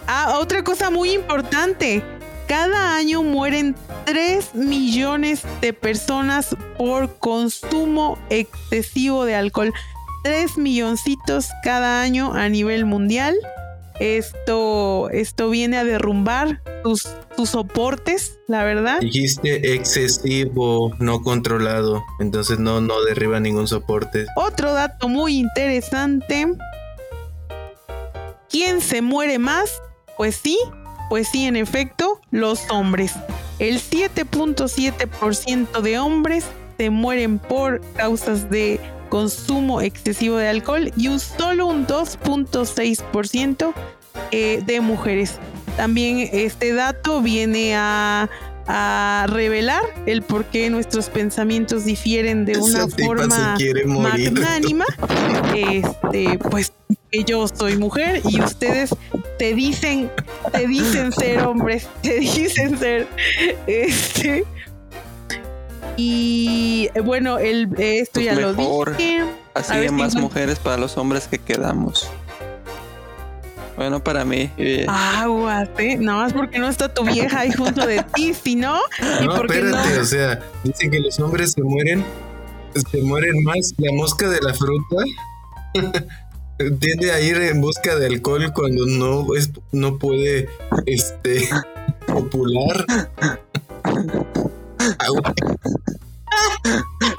[0.06, 2.04] Ah, otra cosa muy importante.
[2.48, 3.76] Cada año mueren
[4.06, 9.74] 3 millones de personas por consumo excesivo de alcohol.
[10.24, 13.36] 3 milloncitos cada año a nivel mundial.
[14.00, 17.08] Esto, esto viene a derrumbar tus
[17.50, 19.00] soportes, la verdad.
[19.00, 22.04] Dijiste excesivo, no controlado.
[22.20, 24.28] Entonces no, no derriba ningún soporte.
[24.36, 26.48] Otro dato muy interesante.
[28.52, 29.82] ¿Quién se muere más?
[30.18, 30.60] Pues sí,
[31.10, 33.14] pues sí, en efecto, los hombres.
[33.60, 36.44] El 7.7% de hombres
[36.78, 43.74] se mueren por causas de consumo excesivo de alcohol y solo un 2.6%
[44.32, 45.38] eh, de mujeres.
[45.78, 48.28] También este dato viene a,
[48.68, 54.86] a, revelar el por qué nuestros pensamientos difieren de una forma magnánima.
[55.56, 56.74] Este, pues
[57.12, 58.96] que yo soy mujer y ustedes
[59.38, 60.10] te dicen,
[60.52, 63.08] te dicen ser hombres, te dicen ser
[63.68, 64.46] este
[65.98, 69.24] y bueno, el, esto Pues ya lo dije.
[69.54, 72.10] Así hay más mujeres para los hombres que quedamos.
[73.82, 74.48] Bueno, para mí.
[74.58, 75.98] eh, Aguas, ¿eh?
[75.98, 78.78] Nada más porque no está tu vieja ahí junto de ti, si no.
[79.20, 80.02] ¿Y No, espérate, no?
[80.02, 82.06] o sea, dicen que los hombres se mueren,
[82.92, 83.74] se mueren más.
[83.80, 84.98] La mosca de la fruta
[86.80, 90.48] tiende a ir en busca de alcohol cuando no es, no puede,
[90.86, 91.50] este,
[92.06, 92.86] popular.
[95.00, 95.34] Agua.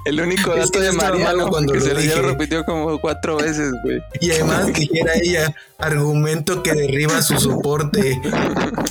[0.04, 3.36] El único Es dato que de Mariano cuando que lo se lo repitió como cuatro
[3.36, 4.02] veces, güey.
[4.20, 8.20] Y además dijera ella, argumento que derriba su soporte.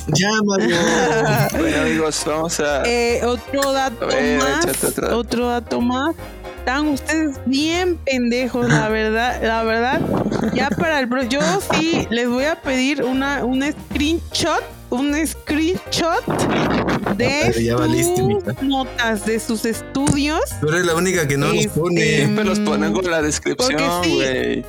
[0.08, 0.76] Llámalo.
[1.58, 2.82] Bueno, amigos, vamos a.
[2.84, 4.66] Eh, otro dato A ver, más.
[4.66, 5.18] otro dato.
[5.18, 6.14] Otro dato más.
[6.58, 10.00] Están ustedes bien pendejos, la verdad, la verdad.
[10.54, 11.40] Ya para el bro, yo
[11.72, 14.62] sí les voy a pedir una un screenshot,
[14.92, 16.24] un screenshot
[17.16, 20.40] de valiste, sus notas de sus estudios.
[20.60, 22.16] Tú eres la única que no los Este, pone.
[22.16, 24.14] Siempre los ponemos en la descripción, sí.
[24.14, 24.64] güey.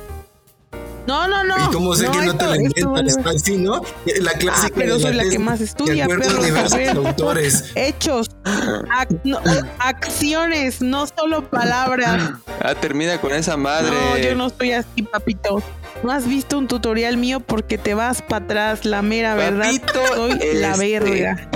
[1.06, 1.54] No, no, no.
[1.58, 3.16] ¿Y cómo sé que no te esto- la esto inventas?
[3.24, 3.82] vale- Así, ¿no?
[4.20, 4.68] La clásica.
[4.68, 6.96] Ah, pero soy la que más estudia, ver.
[6.96, 7.72] autores.
[7.74, 9.38] Hechos, ac- no,
[9.80, 12.30] acciones, no solo palabras.
[12.62, 13.90] Ah, termina con esa madre.
[13.94, 15.62] No, yo no estoy así, papito.
[16.04, 19.64] No has visto un tutorial mío porque te vas para atrás, la mera verdad.
[19.64, 21.48] Papito, Soy la este, verga.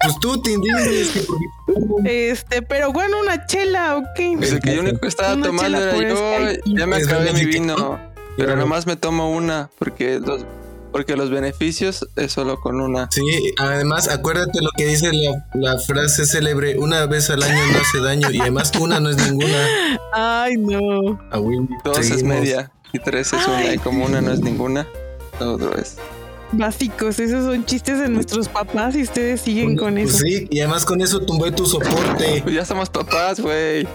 [0.00, 4.38] Pues tú te porque- Este, pero bueno, una chela, ¿ok?
[4.38, 6.62] Pues el que yo único que estaba Una tomando era yo.
[6.64, 8.00] Ya me acabé mi vino.
[8.38, 9.68] Pero nomás me tomo una.
[9.78, 10.46] Porque los,
[10.94, 13.08] porque los beneficios es solo con una.
[13.10, 13.20] Sí,
[13.58, 17.98] además, acuérdate lo que dice la, la frase célebre: una vez al año no hace
[17.98, 18.30] daño.
[18.30, 19.66] Y además, una no es ninguna.
[20.12, 21.18] Ay, no.
[21.32, 21.38] A
[21.82, 22.70] Dos es media.
[22.92, 23.74] Y tres es una.
[23.74, 24.86] Y como una no es ninguna.
[25.40, 25.96] Otro es.
[26.52, 30.18] Básicos, esos son chistes de nuestros papás y ustedes siguen con Pues eso.
[30.18, 32.40] sí, y además con eso tumbé tu soporte.
[32.44, 33.88] Pues ya somos papás, güey.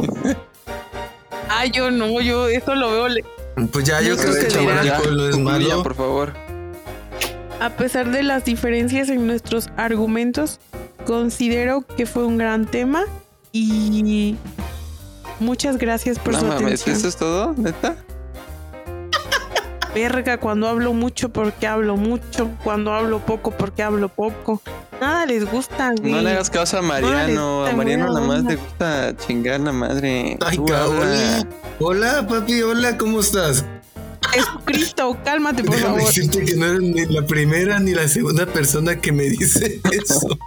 [1.48, 3.08] Ay, yo no, yo eso lo veo.
[3.08, 3.24] le-
[3.72, 4.82] Pues ya, yo No creo sé que dirá.
[4.82, 5.82] alcohol no es malo.
[5.82, 6.49] por favor.
[7.60, 10.60] A pesar de las diferencias en nuestros argumentos,
[11.06, 13.04] considero que fue un gran tema
[13.52, 14.38] y
[15.40, 16.96] muchas gracias por No su mames, atención.
[16.96, 17.54] ¿eso es todo?
[17.58, 17.96] ¿Neta?
[19.94, 24.62] Verga, cuando hablo mucho porque hablo mucho, cuando hablo poco porque hablo poco.
[25.02, 26.12] Nada les gusta, güey.
[26.12, 27.66] No le hagas caso a Mariano.
[27.66, 30.38] A Mariano nada más le gusta chingar la madre.
[30.46, 31.48] Ay, habla.
[31.80, 33.66] Hola, papi, hola, ¿cómo estás?
[34.34, 36.08] Jesucristo, cálmate, por Déjame favor.
[36.14, 40.38] decirte que no eres ni la primera ni la segunda persona que me dice eso.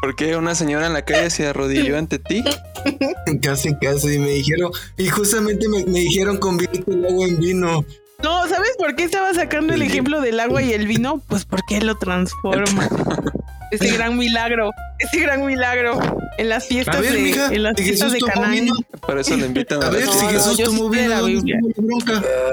[0.00, 2.44] ¿Por qué una señora en la calle se arrodilló ante ti?
[3.42, 4.14] casi, casi.
[4.14, 7.84] Y me dijeron, y justamente me, me dijeron convierte el agua en vino.
[8.22, 11.22] No, ¿sabes por qué estaba sacando el ejemplo del agua y el vino?
[11.28, 12.88] Pues porque lo transforma.
[13.74, 15.98] Ese gran milagro, ese gran milagro
[16.38, 18.68] en las A fiestas ver, de, mija, en las fiestas Jesús de tomó Canaán.
[19.00, 20.32] Por eso le invitan a, ver, No, si fiesta.
[20.38, 21.60] no, Jesús yo sí tomó sé de vino, la ¿dónde Biblia.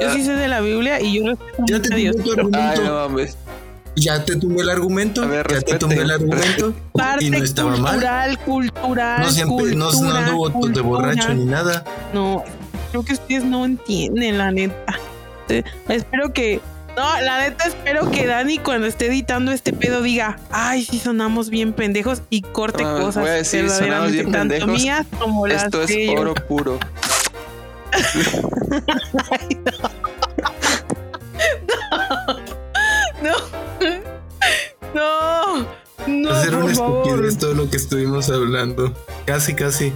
[0.01, 2.15] Yo sí sé de la Biblia y yo respeto Ya te a Dios.
[2.17, 2.83] tumbé tu Ay, argumento.
[2.83, 3.37] no mames.
[3.95, 5.23] Ya te tumbé el argumento.
[5.23, 6.73] A ver, ya te tumbé el argumento.
[6.93, 7.91] Parte y no estaba mal.
[7.93, 10.81] cultural, cultural, No siempre, no, anduvo de cultura.
[10.85, 11.83] borracho ni nada.
[12.13, 12.43] No,
[12.91, 14.97] creo que ustedes no entienden, la neta.
[15.49, 16.61] Eh, Espero que.
[16.95, 21.49] No, la neta espero que Dani cuando esté editando este pedo diga, ay, sí sonamos
[21.49, 23.23] bien pendejos y corte ah, cosas.
[23.23, 24.69] Voy a decir, sonamos bien pendejos.
[24.69, 26.19] Mías como las Esto es ellos.
[26.19, 26.79] oro puro.
[29.31, 29.71] ay, no.
[33.21, 33.35] No.
[34.93, 35.59] No.
[35.59, 35.67] No.
[36.05, 38.93] no Hacer una estupidez todo lo que estuvimos hablando.
[39.25, 39.93] Casi, casi.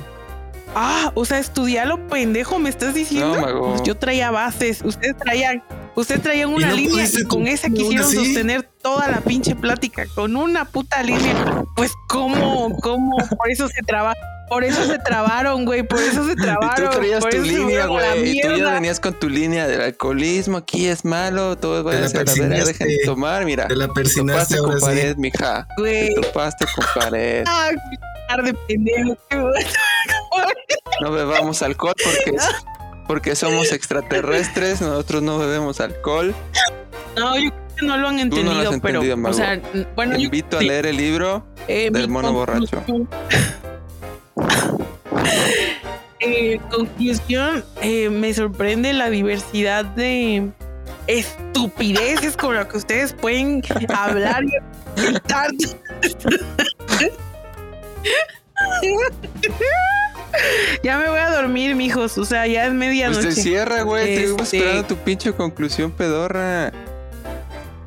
[0.73, 3.35] Ah, o sea, estudiar lo pendejo, me estás diciendo.
[3.35, 5.61] No, pues yo traía bases, ustedes traían
[5.95, 10.35] ustedes traían una no línea y con esa quisieron sostener toda la pinche plática con
[10.35, 11.63] una puta línea.
[11.75, 14.13] Pues cómo, cómo, por eso se traba,
[14.47, 16.91] por eso se trabaron, güey, por eso se Y trabaron.
[16.91, 18.37] tú traías por tu línea, güey.
[18.37, 20.57] Y tú ya venías con tu línea del alcoholismo.
[20.57, 23.45] Aquí es malo, todos van Te a la ser la dejen de tomar.
[23.45, 24.85] Mira, Te la te persinaste topaste con sí.
[24.85, 25.67] pared, mija.
[25.77, 26.13] Güey.
[26.13, 27.43] Te topaste con pared.
[27.47, 27.69] Ah,
[28.43, 29.15] de bueno.
[31.01, 32.37] No bebamos alcohol porque,
[33.07, 34.81] porque somos extraterrestres.
[34.81, 36.35] Nosotros no bebemos alcohol.
[37.17, 39.33] No, yo creo que no lo han Tú no lo entendido, has pero, entendido, o
[39.33, 39.61] sea,
[39.95, 41.45] bueno, Te yo invito a leer el libro.
[41.67, 42.83] Eh, del mono borracho.
[42.85, 43.07] conclusión-
[46.21, 50.49] Eh, conclusión, eh, me sorprende la diversidad de
[51.05, 54.49] estupideces con lo que ustedes pueden hablar y.
[60.83, 62.17] ya me voy a dormir, mijos.
[62.17, 63.27] O sea, ya es Pues medianoche.
[63.27, 64.13] te cierra, güey.
[64.25, 66.71] Este- esperando tu pinche conclusión pedorra.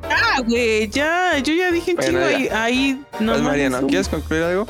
[0.03, 2.35] Ah, güey, ya, yo ya dije un Bueno, chingo ya.
[2.37, 4.67] ahí, ahí no mames, Mariano, ¿quieres concluir algo?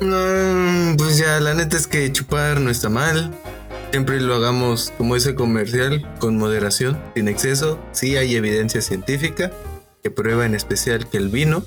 [0.00, 3.32] Mm, pues ya, la neta es que chupar no está mal.
[3.90, 7.78] Siempre lo hagamos como ese comercial, con moderación, sin exceso.
[7.92, 9.50] Sí hay evidencia científica
[10.02, 11.64] que prueba en especial que el vino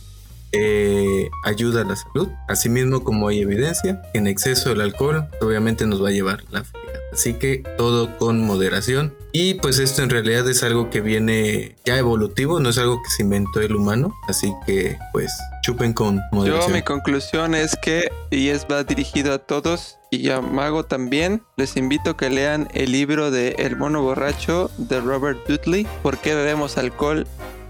[0.51, 2.29] eh, ayuda a la salud.
[2.47, 6.99] Asimismo, como hay evidencia, en exceso el alcohol obviamente nos va a llevar la fregada.
[7.11, 9.15] Así que todo con moderación.
[9.31, 13.09] Y pues esto en realidad es algo que viene ya evolutivo, no es algo que
[13.09, 14.13] se inventó el humano.
[14.27, 15.31] Así que pues
[15.63, 16.73] chupen con Yo, moderación.
[16.73, 21.77] mi conclusión es que, y es va dirigido a todos y a Mago también, les
[21.77, 26.33] invito a que lean el libro de El mono borracho de Robert Dudley, ¿Por qué
[26.33, 27.27] bebemos alcohol?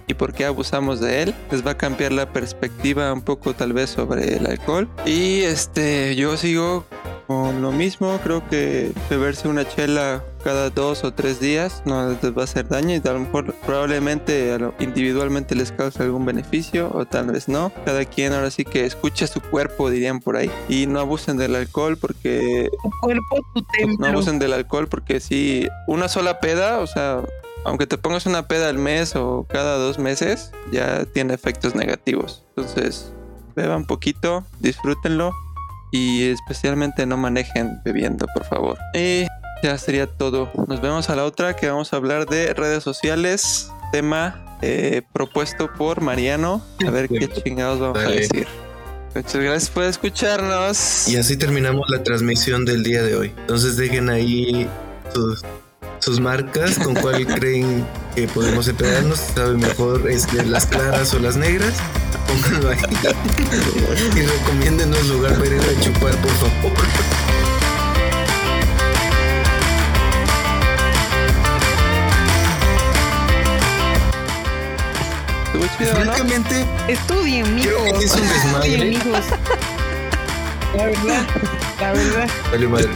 [0.09, 1.35] Y por qué abusamos de él.
[1.51, 4.89] Les va a cambiar la perspectiva un poco tal vez sobre el alcohol.
[5.05, 6.83] Y este, yo sigo
[7.27, 8.19] con lo mismo.
[8.23, 12.67] Creo que beberse una chela cada dos o tres días no les va a hacer
[12.69, 17.71] daño y a lo mejor probablemente individualmente les causa algún beneficio o tal vez no.
[17.85, 20.49] Cada quien ahora sí que escucha su cuerpo, dirían por ahí.
[20.69, 23.97] Y no abusen del alcohol porque tu cuerpo, tu templo.
[23.99, 27.21] no abusen del alcohol porque si una sola peda, o sea,
[27.65, 32.43] aunque te pongas una peda al mes o cada dos meses, ya tiene efectos negativos.
[32.55, 33.11] Entonces,
[33.55, 35.33] beban poquito, disfrútenlo
[35.91, 38.77] y especialmente no manejen bebiendo, por favor.
[38.93, 39.25] Y
[39.63, 40.51] ya sería todo.
[40.67, 45.71] Nos vemos a la otra que vamos a hablar de redes sociales, tema eh, propuesto
[45.73, 46.61] por Mariano.
[46.85, 48.47] A ver qué chingados vamos a decir.
[49.15, 51.07] Muchas gracias por escucharnos.
[51.07, 53.33] Y así terminamos la transmisión del día de hoy.
[53.39, 54.69] Entonces dejen ahí
[55.13, 55.43] sus,
[55.99, 57.85] sus marcas, con cuál creen
[58.15, 59.19] que podemos emplearnos.
[59.35, 61.73] Sabe mejor este, las claras o las negras.
[62.27, 62.77] Pónganlo ahí.
[64.15, 66.77] Y recomiéndenos lugar para ir a chupar, por favor.
[75.77, 78.03] Francamente, Estudien, creo que mijos.
[78.03, 78.85] es un Estudien, desmadre.
[78.85, 79.25] mijos.
[80.75, 81.27] La verdad,
[81.79, 82.29] la verdad.
[82.51, 82.89] Vale, madre.